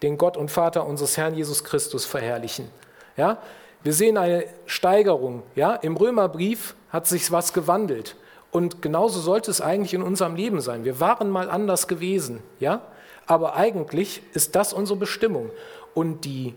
den 0.03 0.19
Gott 0.19 0.37
und 0.37 0.51
Vater 0.51 0.87
unseres 0.87 1.17
Herrn 1.17 1.35
Jesus 1.35 1.65
Christus 1.65 2.05
verherrlichen. 2.05 2.69
Ja? 3.17 3.39
Wir 3.83 3.93
sehen 3.93 4.17
eine 4.17 4.45
Steigerung. 4.67 5.43
Ja? 5.55 5.75
Im 5.75 5.97
Römerbrief 5.97 6.75
hat 6.91 7.07
sich 7.07 7.31
was 7.33 7.53
gewandelt. 7.53 8.17
Und 8.51 8.83
genauso 8.83 9.21
sollte 9.21 9.51
es 9.51 9.61
eigentlich 9.61 9.95
in 9.95 10.03
unserem 10.03 10.37
Leben 10.37 10.61
sein. 10.61 10.85
Wir 10.85 11.01
waren 11.01 11.31
mal 11.31 11.51
anders 11.51 11.89
gewesen. 11.89 12.43
Ja? 12.61 12.83
Aber 13.27 13.57
eigentlich 13.57 14.23
ist 14.35 14.55
das 14.57 14.73
unsere 14.73 14.99
Bestimmung. 14.99 15.51
Und 15.95 16.25
die, 16.25 16.55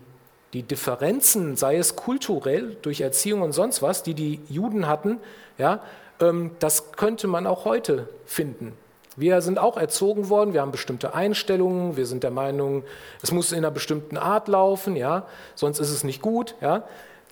die 0.56 0.62
Differenzen, 0.62 1.54
sei 1.54 1.76
es 1.76 1.96
kulturell, 1.96 2.78
durch 2.80 3.02
Erziehung 3.02 3.42
und 3.42 3.52
sonst 3.52 3.82
was, 3.82 4.02
die 4.02 4.14
die 4.14 4.40
Juden 4.48 4.88
hatten, 4.88 5.18
ja, 5.58 5.82
ähm, 6.18 6.52
das 6.60 6.92
könnte 6.92 7.26
man 7.26 7.46
auch 7.46 7.66
heute 7.66 8.08
finden. 8.24 8.72
Wir 9.16 9.42
sind 9.42 9.58
auch 9.58 9.76
erzogen 9.76 10.30
worden, 10.30 10.54
wir 10.54 10.62
haben 10.62 10.72
bestimmte 10.72 11.12
Einstellungen, 11.12 11.98
wir 11.98 12.06
sind 12.06 12.22
der 12.22 12.30
Meinung, 12.30 12.84
es 13.22 13.32
muss 13.32 13.52
in 13.52 13.58
einer 13.58 13.70
bestimmten 13.70 14.16
Art 14.16 14.48
laufen, 14.48 14.96
ja, 14.96 15.26
sonst 15.54 15.78
ist 15.78 15.90
es 15.90 16.04
nicht 16.04 16.22
gut, 16.22 16.54
ja. 16.62 16.84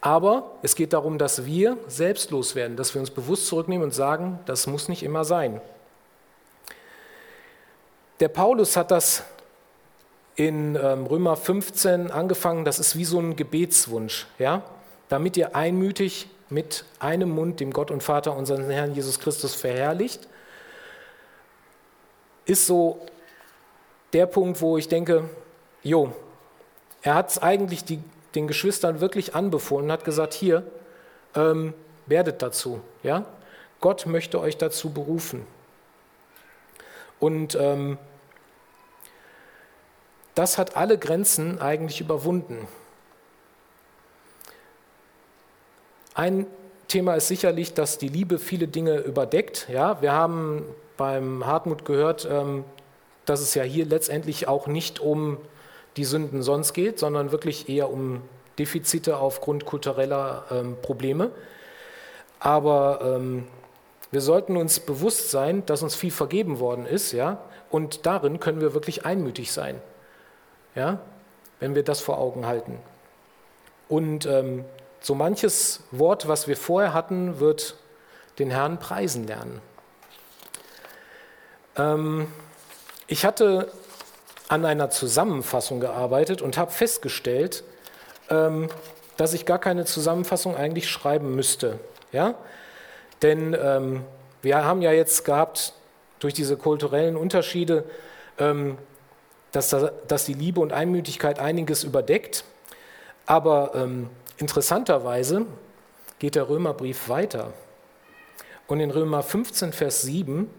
Aber 0.03 0.51
es 0.61 0.75
geht 0.75 0.93
darum, 0.93 1.17
dass 1.17 1.47
wir 1.47 1.79
selbstlos 1.89 2.55
werden, 2.55 2.77
dass 2.77 2.93
wir 2.93 3.01
uns 3.01 3.11
bewusst 3.11 3.47
zurücknehmen 3.47 3.85
und 3.85 3.95
sagen, 3.95 4.39
das 4.45 4.67
muss 4.67 4.91
nicht 4.91 5.03
immer 5.03 5.25
sein. 5.25 5.63
Der 8.21 8.29
Paulus 8.29 8.77
hat 8.77 8.91
das 8.91 9.25
in 10.37 10.77
ähm, 10.77 11.07
Römer 11.07 11.37
15 11.37 12.11
angefangen, 12.11 12.65
das 12.65 12.79
ist 12.79 12.97
wie 12.97 13.05
so 13.05 13.19
ein 13.21 13.37
Gebetswunsch, 13.37 14.27
ja, 14.39 14.63
damit 15.09 15.37
ihr 15.37 15.55
einmütig 15.55 16.29
mit 16.51 16.85
einem 16.99 17.31
Mund 17.31 17.61
dem 17.61 17.73
Gott 17.73 17.91
und 17.91 18.03
Vater 18.03 18.37
unseren 18.37 18.69
Herrn 18.71 18.95
Jesus 18.95 19.21
Christus 19.21 19.55
verherrlicht 19.55 20.29
ist 22.47 22.67
so 22.67 23.01
der 24.13 24.27
Punkt, 24.27 24.61
wo 24.61 24.77
ich 24.79 24.89
denke, 24.89 25.29
jo, 25.83 26.13
er 27.03 27.15
hat 27.15 27.31
es 27.31 27.39
eigentlich 27.43 27.85
die, 27.85 28.01
den 28.35 28.47
Geschwistern 28.47 29.01
wirklich 29.01 29.35
anbefohlen 29.35 29.91
hat 29.91 30.05
gesagt, 30.05 30.35
hier, 30.35 30.65
ähm, 31.35 31.75
werdet 32.07 32.43
dazu. 32.43 32.81
Ja? 33.03 33.25
Gott 33.81 34.07
möchte 34.07 34.41
euch 34.41 34.57
dazu 34.57 34.91
berufen. 34.91 35.47
Und 37.19 37.57
ähm, 37.61 37.99
das 40.35 40.59
hat 40.59 40.77
alle 40.77 40.99
Grenzen 40.99 41.61
eigentlich 41.61 42.01
überwunden. 42.01 42.67
Ein 46.15 46.47
Thema 46.89 47.15
ist 47.15 47.29
sicherlich, 47.29 47.75
dass 47.75 47.99
die 47.99 48.09
Liebe 48.09 48.39
viele 48.39 48.69
Dinge 48.69 48.99
überdeckt. 48.99 49.69
Ja, 49.69 50.01
wir 50.01 50.13
haben 50.13 50.65
beim 50.97 51.45
Hartmut 51.47 51.85
gehört, 51.85 52.29
ähm, 52.31 52.65
dass 53.25 53.41
es 53.41 53.55
ja 53.55 53.63
hier 53.63 53.87
letztendlich 53.87 54.47
auch 54.49 54.67
nicht 54.67 55.01
um 55.01 55.39
die 55.97 56.05
Sünden 56.05 56.43
sonst 56.43 56.73
geht, 56.73 56.99
sondern 56.99 57.33
wirklich 57.33 57.69
eher 57.69 57.91
um 57.91 58.23
Defizite 58.59 59.17
aufgrund 59.17 59.65
kultureller 59.65 60.45
ähm, 60.51 60.77
Probleme. 60.83 61.31
Aber 62.39 63.01
ähm, 63.03 63.47
wir 64.11 64.21
sollten 64.21 64.57
uns 64.57 64.81
bewusst 64.81 65.31
sein, 65.31 65.67
dass 65.67 65.83
uns 65.83 65.95
viel 65.95 66.11
vergeben 66.11 66.61
worden 66.61 66.87
ist, 66.87 67.13
ja, 67.13 67.39
und 67.71 68.07
darin 68.07 68.39
können 68.39 68.61
wir 68.61 68.75
wirklich 68.75 69.05
einmütig 69.05 69.51
sein, 69.51 69.81
ja, 70.75 70.99
wenn 71.61 71.75
wir 71.75 71.83
das 71.83 72.01
vor 72.01 72.19
Augen 72.19 72.47
halten. 72.47 72.79
Und 73.89 74.27
ähm, 74.27 74.65
so 75.01 75.15
manches 75.15 75.81
Wort, 75.91 76.29
was 76.29 76.49
wir 76.49 76.57
vorher 76.57 76.95
hatten, 76.95 77.39
wird 77.41 77.77
den 78.39 78.51
Herrn 78.51 78.79
preisen 78.79 79.27
lernen. 79.27 79.61
Ähm, 81.77 82.29
ich 83.07 83.25
hatte 83.25 83.71
an 84.49 84.65
einer 84.65 84.91
Zusammenfassung 84.91 85.81
gearbeitet 85.81 86.43
und 86.43 86.57
habe 86.57 86.71
festgestellt, 86.71 87.65
ähm, 88.31 88.69
dass 89.17 89.33
ich 89.35 89.47
gar 89.47 89.59
keine 89.59 89.85
Zusammenfassung 89.85 90.57
eigentlich 90.57 90.89
schreiben 90.89 91.35
müsste. 91.35 91.79
Ja? 92.13 92.35
Denn 93.23 93.57
ähm, 93.61 94.05
wir 94.43 94.65
haben 94.65 94.83
ja 94.83 94.93
jetzt 94.93 95.25
gehabt, 95.25 95.75
durch 96.19 96.35
diese 96.35 96.57
kulturellen 96.57 97.17
Unterschiede, 97.17 97.85
ähm, 98.39 98.79
dass, 99.55 99.71
da, 99.71 99.93
dass, 100.09 100.25
die 100.25 100.35
Liebe 100.35 100.61
und 100.61 100.73
Einmütigkeit 100.73 101.39
einiges 101.39 101.85
überdeckt. 101.85 102.45
Aber 103.25 103.73
ähm, 103.77 104.11
interessanterweise 104.37 105.47
geht 106.19 106.35
der 106.35 106.49
Römerbrief 106.49 107.09
weiter. 107.09 107.53
Und 108.67 108.81
in 108.81 108.91
Römer 108.91 109.23
15, 109.23 109.73
Vers 109.73 110.03
7 110.03 110.51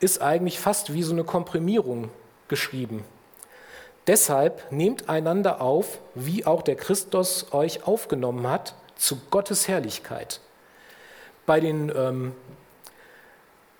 ist 0.00 0.22
eigentlich 0.22 0.58
fast 0.58 0.94
wie 0.94 1.02
so 1.02 1.12
eine 1.12 1.24
Komprimierung 1.24 2.08
geschrieben. 2.48 3.04
Deshalb 4.06 4.72
nehmt 4.72 5.10
einander 5.10 5.60
auf, 5.60 5.98
wie 6.14 6.46
auch 6.46 6.62
der 6.62 6.76
Christus 6.76 7.52
euch 7.52 7.86
aufgenommen 7.86 8.48
hat, 8.48 8.74
zu 8.96 9.20
Gottes 9.30 9.68
Herrlichkeit. 9.68 10.40
Bei 11.44 11.60
den, 11.60 11.92
ähm, 11.94 12.32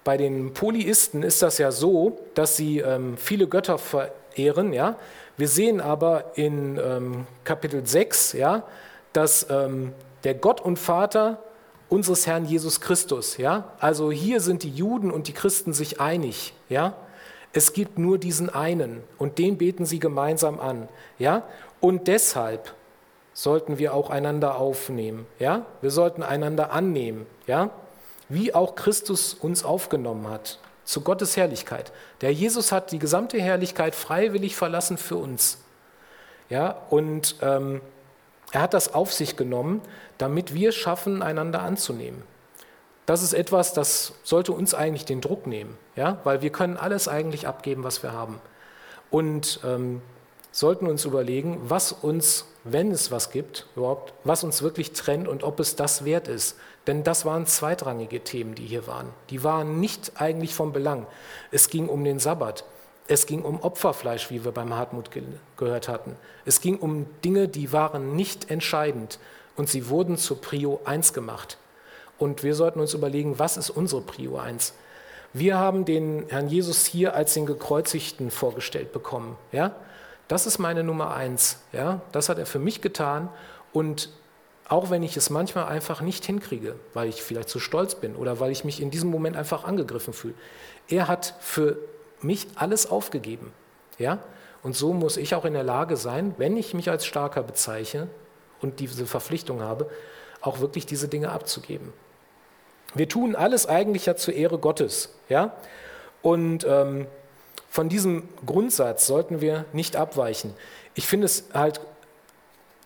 bei 0.04 0.18
den 0.18 0.52
Polyisten 0.52 1.22
ist 1.22 1.42
das 1.42 1.58
ja 1.58 1.72
so, 1.72 2.18
dass 2.34 2.56
sie 2.56 2.78
ähm, 2.78 3.16
viele 3.16 3.48
Götter 3.48 3.78
verehren. 3.78 4.72
Ja? 4.72 4.96
Wir 5.36 5.48
sehen 5.48 5.80
aber 5.80 6.32
in 6.34 6.78
ähm, 6.78 7.26
Kapitel 7.42 7.86
6, 7.86 8.34
ja, 8.34 8.64
dass 9.14 9.48
ähm, 9.50 9.92
der 10.22 10.34
Gott 10.34 10.60
und 10.60 10.78
Vater 10.78 11.42
unseres 11.88 12.26
Herrn 12.26 12.44
Jesus 12.44 12.80
Christus. 12.80 13.38
Ja? 13.38 13.72
Also 13.80 14.12
hier 14.12 14.40
sind 14.40 14.62
die 14.62 14.70
Juden 14.70 15.10
und 15.10 15.26
die 15.26 15.32
Christen 15.32 15.72
sich 15.72 16.00
einig. 16.00 16.54
Ja? 16.68 16.94
Es 17.54 17.72
gibt 17.72 17.98
nur 17.98 18.18
diesen 18.18 18.50
einen 18.50 19.02
und 19.16 19.38
den 19.38 19.56
beten 19.56 19.86
sie 19.86 20.00
gemeinsam 20.00 20.60
an. 20.60 20.88
Ja? 21.18 21.44
Und 21.80 22.08
deshalb 22.08 22.74
sollten 23.32 23.78
wir 23.78 23.94
auch 23.94 24.10
einander 24.10 24.56
aufnehmen. 24.56 25.26
Ja? 25.38 25.64
Wir 25.80 25.90
sollten 25.90 26.22
einander 26.22 26.72
annehmen. 26.72 27.26
Ja? 27.46 27.70
Wie 28.28 28.54
auch 28.54 28.74
Christus 28.74 29.34
uns 29.34 29.64
aufgenommen 29.64 30.28
hat. 30.28 30.58
Zu 30.84 31.00
Gottes 31.00 31.36
Herrlichkeit. 31.36 31.92
Der 32.20 32.32
Jesus 32.32 32.70
hat 32.70 32.92
die 32.92 32.98
gesamte 32.98 33.40
Herrlichkeit 33.40 33.94
freiwillig 33.94 34.54
verlassen 34.54 34.98
für 34.98 35.16
uns. 35.16 35.58
Ja? 36.50 36.76
Und 36.90 37.36
ähm, 37.40 37.80
er 38.52 38.62
hat 38.62 38.74
das 38.74 38.92
auf 38.94 39.12
sich 39.12 39.36
genommen, 39.36 39.80
damit 40.18 40.54
wir 40.54 40.72
schaffen, 40.72 41.22
einander 41.22 41.62
anzunehmen. 41.62 42.22
Das 43.06 43.22
ist 43.22 43.34
etwas, 43.34 43.72
das 43.72 44.12
sollte 44.22 44.52
uns 44.52 44.74
eigentlich 44.74 45.04
den 45.04 45.20
Druck 45.20 45.46
nehmen, 45.46 45.76
ja? 45.96 46.18
weil 46.24 46.40
wir 46.40 46.50
können 46.50 46.76
alles 46.76 47.08
eigentlich 47.08 47.46
abgeben, 47.46 47.84
was 47.84 48.02
wir 48.02 48.12
haben. 48.12 48.40
Und 49.10 49.60
ähm, 49.64 50.02
sollten 50.54 50.86
uns 50.86 51.04
überlegen, 51.04 51.60
was 51.64 51.90
uns, 51.90 52.46
wenn 52.62 52.92
es 52.92 53.10
was 53.10 53.32
gibt, 53.32 53.66
überhaupt, 53.74 54.14
was 54.22 54.44
uns 54.44 54.62
wirklich 54.62 54.92
trennt 54.92 55.26
und 55.26 55.42
ob 55.42 55.58
es 55.58 55.74
das 55.74 56.04
wert 56.04 56.28
ist. 56.28 56.56
Denn 56.86 57.02
das 57.02 57.24
waren 57.24 57.44
zweitrangige 57.46 58.20
Themen, 58.20 58.54
die 58.54 58.64
hier 58.64 58.86
waren. 58.86 59.08
Die 59.30 59.42
waren 59.42 59.80
nicht 59.80 60.12
eigentlich 60.14 60.54
vom 60.54 60.72
Belang. 60.72 61.08
Es 61.50 61.70
ging 61.70 61.88
um 61.88 62.04
den 62.04 62.20
Sabbat. 62.20 62.64
Es 63.08 63.26
ging 63.26 63.42
um 63.42 63.60
Opferfleisch, 63.60 64.30
wie 64.30 64.44
wir 64.44 64.52
beim 64.52 64.72
Hartmut 64.72 65.10
ge 65.10 65.24
gehört 65.56 65.88
hatten. 65.88 66.14
Es 66.44 66.60
ging 66.60 66.78
um 66.78 67.06
Dinge, 67.24 67.48
die 67.48 67.72
waren 67.72 68.14
nicht 68.14 68.48
entscheidend 68.48 69.18
und 69.56 69.68
sie 69.68 69.88
wurden 69.88 70.16
zur 70.16 70.40
Prio 70.40 70.80
1 70.84 71.12
gemacht. 71.12 71.58
Und 72.16 72.44
wir 72.44 72.54
sollten 72.54 72.78
uns 72.78 72.94
überlegen, 72.94 73.40
was 73.40 73.56
ist 73.56 73.70
unsere 73.70 74.02
Prio 74.02 74.38
1? 74.38 74.72
Wir 75.32 75.58
haben 75.58 75.84
den 75.84 76.26
Herrn 76.28 76.46
Jesus 76.46 76.86
hier 76.86 77.14
als 77.14 77.34
den 77.34 77.44
Gekreuzigten 77.44 78.30
vorgestellt 78.30 78.92
bekommen. 78.92 79.36
Ja? 79.50 79.74
Das 80.28 80.46
ist 80.46 80.58
meine 80.58 80.82
Nummer 80.82 81.14
1. 81.14 81.58
Ja? 81.72 82.00
Das 82.12 82.28
hat 82.28 82.38
er 82.38 82.46
für 82.46 82.58
mich 82.58 82.80
getan. 82.80 83.28
Und 83.72 84.10
auch 84.68 84.90
wenn 84.90 85.02
ich 85.02 85.16
es 85.16 85.30
manchmal 85.30 85.66
einfach 85.66 86.00
nicht 86.00 86.24
hinkriege, 86.24 86.76
weil 86.94 87.08
ich 87.08 87.22
vielleicht 87.22 87.48
zu 87.48 87.60
stolz 87.60 87.96
bin 87.96 88.16
oder 88.16 88.40
weil 88.40 88.50
ich 88.50 88.64
mich 88.64 88.80
in 88.80 88.90
diesem 88.90 89.10
Moment 89.10 89.36
einfach 89.36 89.64
angegriffen 89.64 90.14
fühle, 90.14 90.34
er 90.88 91.08
hat 91.08 91.34
für 91.40 91.76
mich 92.22 92.46
alles 92.54 92.90
aufgegeben. 92.90 93.52
Ja? 93.98 94.18
Und 94.62 94.74
so 94.74 94.94
muss 94.94 95.18
ich 95.18 95.34
auch 95.34 95.44
in 95.44 95.52
der 95.52 95.62
Lage 95.62 95.96
sein, 95.96 96.34
wenn 96.38 96.56
ich 96.56 96.72
mich 96.72 96.90
als 96.90 97.04
starker 97.04 97.42
bezeichne 97.42 98.08
und 98.62 98.80
diese 98.80 99.06
Verpflichtung 99.06 99.60
habe, 99.60 99.90
auch 100.40 100.60
wirklich 100.60 100.86
diese 100.86 101.08
Dinge 101.08 101.30
abzugeben. 101.30 101.92
Wir 102.94 103.08
tun 103.08 103.36
alles 103.36 103.66
eigentlich 103.66 104.06
ja 104.06 104.16
zur 104.16 104.34
Ehre 104.34 104.58
Gottes. 104.58 105.14
Ja? 105.28 105.54
Und 106.22 106.64
ähm, 106.66 107.06
von 107.74 107.88
diesem 107.88 108.28
Grundsatz 108.46 109.04
sollten 109.04 109.40
wir 109.40 109.64
nicht 109.72 109.96
abweichen. 109.96 110.54
Ich 110.94 111.08
finde 111.08 111.24
es 111.24 111.48
halt 111.52 111.80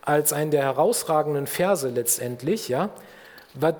als 0.00 0.32
einen 0.32 0.50
der 0.50 0.62
herausragenden 0.62 1.46
Verse 1.46 1.86
letztendlich, 1.90 2.70
ja, 2.70 2.88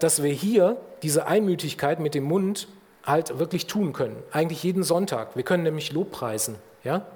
dass 0.01 0.23
wir 0.23 0.33
hier 0.35 0.77
diese 1.03 1.27
Einmütigkeit 1.27 1.99
mit 1.99 2.15
dem 2.15 2.25
Mund 2.25 2.69
halt 3.07 3.39
wirklich 3.39 3.67
tun 3.67 3.95
können. 3.95 4.23
Eigentlich 4.33 4.63
jeden 4.63 4.83
Sonntag. 4.83 5.35
Wir 5.35 5.45
können 5.45 5.63
nämlich 5.63 5.93
Lobpreisen. 5.93 6.57
Ja? 6.85 7.07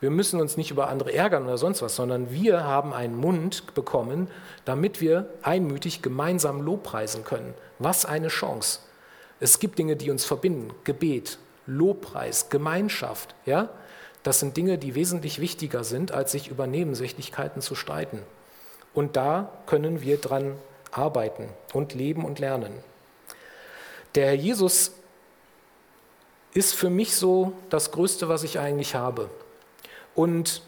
Wir 0.00 0.10
müssen 0.10 0.38
uns 0.38 0.58
nicht 0.58 0.70
über 0.70 0.88
andere 0.90 1.14
ärgern 1.14 1.44
oder 1.44 1.56
sonst 1.56 1.80
was, 1.80 1.96
sondern 1.96 2.30
wir 2.30 2.64
haben 2.64 2.92
einen 2.92 3.16
Mund 3.16 3.74
bekommen, 3.74 4.28
damit 4.66 5.00
wir 5.00 5.30
einmütig 5.40 6.02
gemeinsam 6.02 6.60
Lobpreisen 6.60 7.24
können. 7.24 7.54
Was 7.78 8.04
eine 8.04 8.28
Chance. 8.28 8.80
Es 9.40 9.60
gibt 9.60 9.78
Dinge, 9.78 9.96
die 9.96 10.10
uns 10.10 10.26
verbinden. 10.26 10.74
Gebet, 10.84 11.38
Lobpreis, 11.66 12.48
Gemeinschaft. 12.48 13.34
Ja? 13.46 13.70
Das 14.22 14.40
sind 14.40 14.56
Dinge, 14.56 14.78
die 14.78 14.94
wesentlich 14.94 15.40
wichtiger 15.40 15.84
sind, 15.84 16.12
als 16.12 16.32
sich 16.32 16.48
über 16.48 16.66
Nebensächlichkeiten 16.66 17.62
zu 17.62 17.74
streiten. 17.74 18.20
Und 18.94 19.16
da 19.16 19.52
können 19.66 20.00
wir 20.00 20.18
dran 20.18 20.56
arbeiten 20.90 21.48
und 21.72 21.94
leben 21.94 22.24
und 22.24 22.38
lernen. 22.38 22.72
Der 24.14 24.26
Herr 24.26 24.34
Jesus 24.34 24.92
ist 26.54 26.74
für 26.74 26.88
mich 26.88 27.16
so 27.16 27.52
das 27.68 27.90
Größte, 27.90 28.28
was 28.28 28.44
ich 28.44 28.60
eigentlich 28.60 28.94
habe. 28.94 29.28
Und 30.14 30.62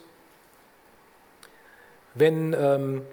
wenn, 2.13 2.53
ähm, 2.53 3.05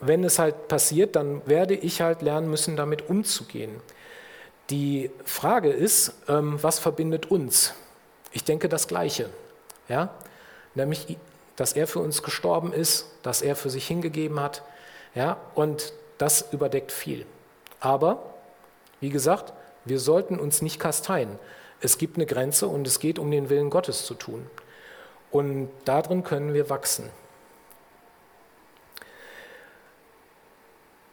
wenn 0.00 0.24
es 0.24 0.38
halt 0.38 0.68
passiert, 0.68 1.14
dann 1.16 1.46
werde 1.46 1.74
ich 1.74 2.00
halt 2.00 2.22
lernen 2.22 2.50
müssen, 2.50 2.76
damit 2.76 3.08
umzugehen. 3.08 3.80
Die 4.70 5.10
Frage 5.24 5.70
ist, 5.70 6.12
ähm, 6.28 6.62
was 6.62 6.78
verbindet 6.78 7.30
uns? 7.30 7.72
Ich 8.32 8.44
denke 8.44 8.68
das 8.68 8.86
Gleiche. 8.86 9.30
Ja? 9.88 10.14
Nämlich, 10.74 11.16
dass 11.56 11.72
er 11.72 11.86
für 11.86 12.00
uns 12.00 12.22
gestorben 12.22 12.72
ist, 12.72 13.06
dass 13.22 13.40
er 13.40 13.56
für 13.56 13.70
sich 13.70 13.86
hingegeben 13.86 14.40
hat. 14.40 14.62
Ja? 15.14 15.38
Und 15.54 15.92
das 16.18 16.52
überdeckt 16.52 16.92
viel. 16.92 17.24
Aber, 17.80 18.34
wie 19.00 19.08
gesagt, 19.10 19.52
wir 19.84 20.00
sollten 20.00 20.38
uns 20.38 20.60
nicht 20.60 20.78
kasteien. 20.78 21.38
Es 21.80 21.96
gibt 21.96 22.16
eine 22.16 22.26
Grenze 22.26 22.66
und 22.66 22.86
es 22.86 22.98
geht 22.98 23.18
um 23.18 23.30
den 23.30 23.48
Willen 23.48 23.70
Gottes 23.70 24.04
zu 24.04 24.14
tun. 24.14 24.46
Und 25.30 25.70
darin 25.84 26.24
können 26.24 26.52
wir 26.52 26.68
wachsen. 26.68 27.08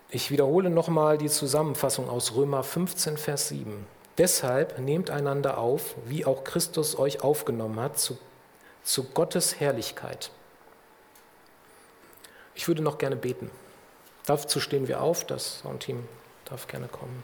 Ich 0.09 0.31
wiederhole 0.31 0.69
nochmal 0.69 1.17
die 1.17 1.29
Zusammenfassung 1.29 2.09
aus 2.09 2.35
Römer 2.35 2.63
15, 2.63 3.17
Vers 3.17 3.49
7. 3.49 3.85
Deshalb 4.17 4.79
nehmt 4.79 5.09
einander 5.09 5.57
auf, 5.57 5.95
wie 6.05 6.25
auch 6.25 6.43
Christus 6.43 6.97
euch 6.97 7.21
aufgenommen 7.23 7.79
hat, 7.79 7.99
zu, 7.99 8.17
zu 8.83 9.03
Gottes 9.03 9.59
Herrlichkeit. 9.59 10.31
Ich 12.53 12.67
würde 12.67 12.81
noch 12.81 12.97
gerne 12.97 13.17
beten. 13.17 13.51
Dazu 14.25 14.59
stehen 14.59 14.87
wir 14.87 15.01
auf, 15.01 15.25
das 15.25 15.59
Soundteam 15.59 16.07
darf 16.45 16.67
gerne 16.67 16.87
kommen. 16.87 17.23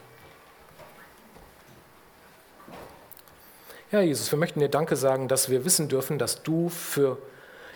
Ja, 3.92 4.02
Jesus, 4.02 4.32
wir 4.32 4.40
möchten 4.40 4.60
dir 4.60 4.70
Danke 4.70 4.96
sagen, 4.96 5.28
dass 5.28 5.50
wir 5.50 5.66
wissen 5.66 5.88
dürfen, 5.88 6.18
dass 6.18 6.44
du 6.44 6.70
für, 6.70 7.18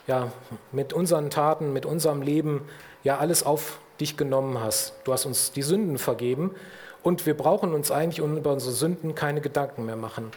ja, 0.08 0.32
mit 0.72 0.94
unseren 0.94 1.30
Taten, 1.30 1.74
mit 1.74 1.86
unserem 1.86 2.22
Leben 2.22 2.62
ja 3.04 3.18
alles 3.18 3.44
auf 3.44 3.80
dich 4.00 4.18
genommen 4.18 4.60
hast. 4.60 4.94
Du 5.04 5.14
hast 5.14 5.26
uns 5.26 5.52
die 5.52 5.62
Sünden 5.62 5.98
vergeben 5.98 6.52
und 7.04 7.26
wir 7.26 7.36
brauchen 7.36 7.74
uns 7.74 7.92
eigentlich 7.92 8.20
über 8.20 8.52
unsere 8.52 8.72
Sünden 8.72 9.16
keine 9.16 9.42
Gedanken 9.42 9.86
mehr 9.86 9.96
machen. 9.96 10.32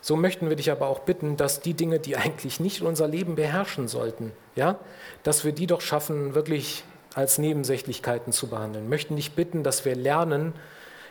So 0.00 0.16
möchten 0.16 0.48
wir 0.48 0.56
dich 0.56 0.70
aber 0.70 0.88
auch 0.88 1.00
bitten, 1.00 1.36
dass 1.36 1.60
die 1.60 1.74
Dinge, 1.74 2.00
die 2.00 2.16
eigentlich 2.16 2.58
nicht 2.58 2.82
unser 2.82 3.06
Leben 3.06 3.36
beherrschen 3.36 3.86
sollten, 3.88 4.32
ja, 4.56 4.78
dass 5.22 5.44
wir 5.44 5.52
die 5.52 5.66
doch 5.66 5.80
schaffen, 5.80 6.34
wirklich 6.34 6.84
als 7.14 7.38
Nebensächlichkeiten 7.38 8.32
zu 8.32 8.48
behandeln. 8.48 8.88
Möchten 8.88 9.16
dich 9.16 9.32
bitten, 9.32 9.62
dass 9.62 9.84
wir 9.84 9.94
lernen, 9.94 10.54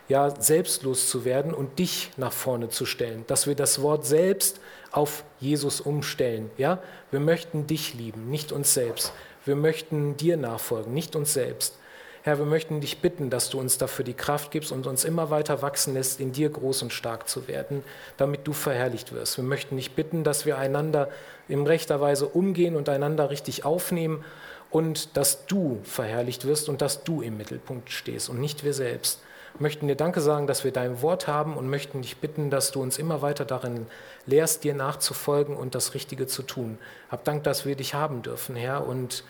ja, 0.08 0.30
selbstlos 0.30 1.08
zu 1.08 1.24
werden 1.24 1.54
und 1.54 1.78
dich 1.78 2.10
nach 2.16 2.32
vorne 2.32 2.68
zu 2.68 2.84
stellen, 2.84 3.24
dass 3.28 3.46
wir 3.46 3.54
das 3.54 3.80
Wort 3.80 4.04
selbst 4.04 4.60
auf 4.92 5.24
Jesus 5.40 5.80
umstellen. 5.80 6.50
Ja? 6.58 6.78
Wir 7.10 7.20
möchten 7.20 7.66
dich 7.66 7.94
lieben, 7.94 8.30
nicht 8.30 8.52
uns 8.52 8.74
selbst. 8.74 9.12
Wir 9.44 9.56
möchten 9.56 10.16
dir 10.16 10.36
nachfolgen, 10.36 10.94
nicht 10.94 11.16
uns 11.16 11.32
selbst. 11.32 11.76
Herr, 12.24 12.38
wir 12.38 12.46
möchten 12.46 12.80
dich 12.80 12.98
bitten, 12.98 13.30
dass 13.30 13.50
du 13.50 13.58
uns 13.58 13.78
dafür 13.78 14.04
die 14.04 14.14
Kraft 14.14 14.52
gibst 14.52 14.70
und 14.70 14.86
uns 14.86 15.02
immer 15.02 15.30
weiter 15.30 15.60
wachsen 15.60 15.94
lässt, 15.94 16.20
in 16.20 16.30
dir 16.30 16.50
groß 16.50 16.82
und 16.82 16.92
stark 16.92 17.28
zu 17.28 17.48
werden, 17.48 17.82
damit 18.16 18.46
du 18.46 18.52
verherrlicht 18.52 19.12
wirst. 19.12 19.38
Wir 19.38 19.44
möchten 19.44 19.74
dich 19.74 19.96
bitten, 19.96 20.22
dass 20.22 20.46
wir 20.46 20.56
einander 20.56 21.08
in 21.48 21.66
rechter 21.66 22.00
Weise 22.00 22.26
umgehen 22.28 22.76
und 22.76 22.88
einander 22.88 23.30
richtig 23.30 23.64
aufnehmen 23.64 24.24
und 24.70 25.16
dass 25.16 25.46
du 25.46 25.80
verherrlicht 25.82 26.46
wirst 26.46 26.68
und 26.68 26.80
dass 26.80 27.02
du 27.02 27.22
im 27.22 27.38
Mittelpunkt 27.38 27.90
stehst 27.90 28.30
und 28.30 28.40
nicht 28.40 28.62
wir 28.62 28.72
selbst 28.72 29.18
möchten 29.58 29.88
dir 29.88 29.96
Danke 29.96 30.20
sagen, 30.20 30.46
dass 30.46 30.64
wir 30.64 30.72
dein 30.72 31.02
Wort 31.02 31.28
haben 31.28 31.56
und 31.56 31.68
möchten 31.68 32.02
dich 32.02 32.18
bitten, 32.18 32.50
dass 32.50 32.72
du 32.72 32.82
uns 32.82 32.98
immer 32.98 33.22
weiter 33.22 33.44
darin 33.44 33.86
lehrst, 34.26 34.64
dir 34.64 34.74
nachzufolgen 34.74 35.56
und 35.56 35.74
das 35.74 35.94
Richtige 35.94 36.26
zu 36.26 36.42
tun. 36.42 36.78
Hab 37.10 37.24
Dank, 37.24 37.44
dass 37.44 37.64
wir 37.64 37.76
dich 37.76 37.94
haben 37.94 38.22
dürfen, 38.22 38.56
Herr, 38.56 38.86
und 38.86 39.24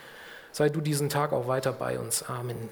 sei 0.53 0.69
du 0.69 0.81
diesen 0.81 1.09
Tag 1.09 1.33
auch 1.33 1.49
weiter 1.49 1.73
bei 1.73 1.99
uns. 1.99 2.23
Amen. 2.29 2.69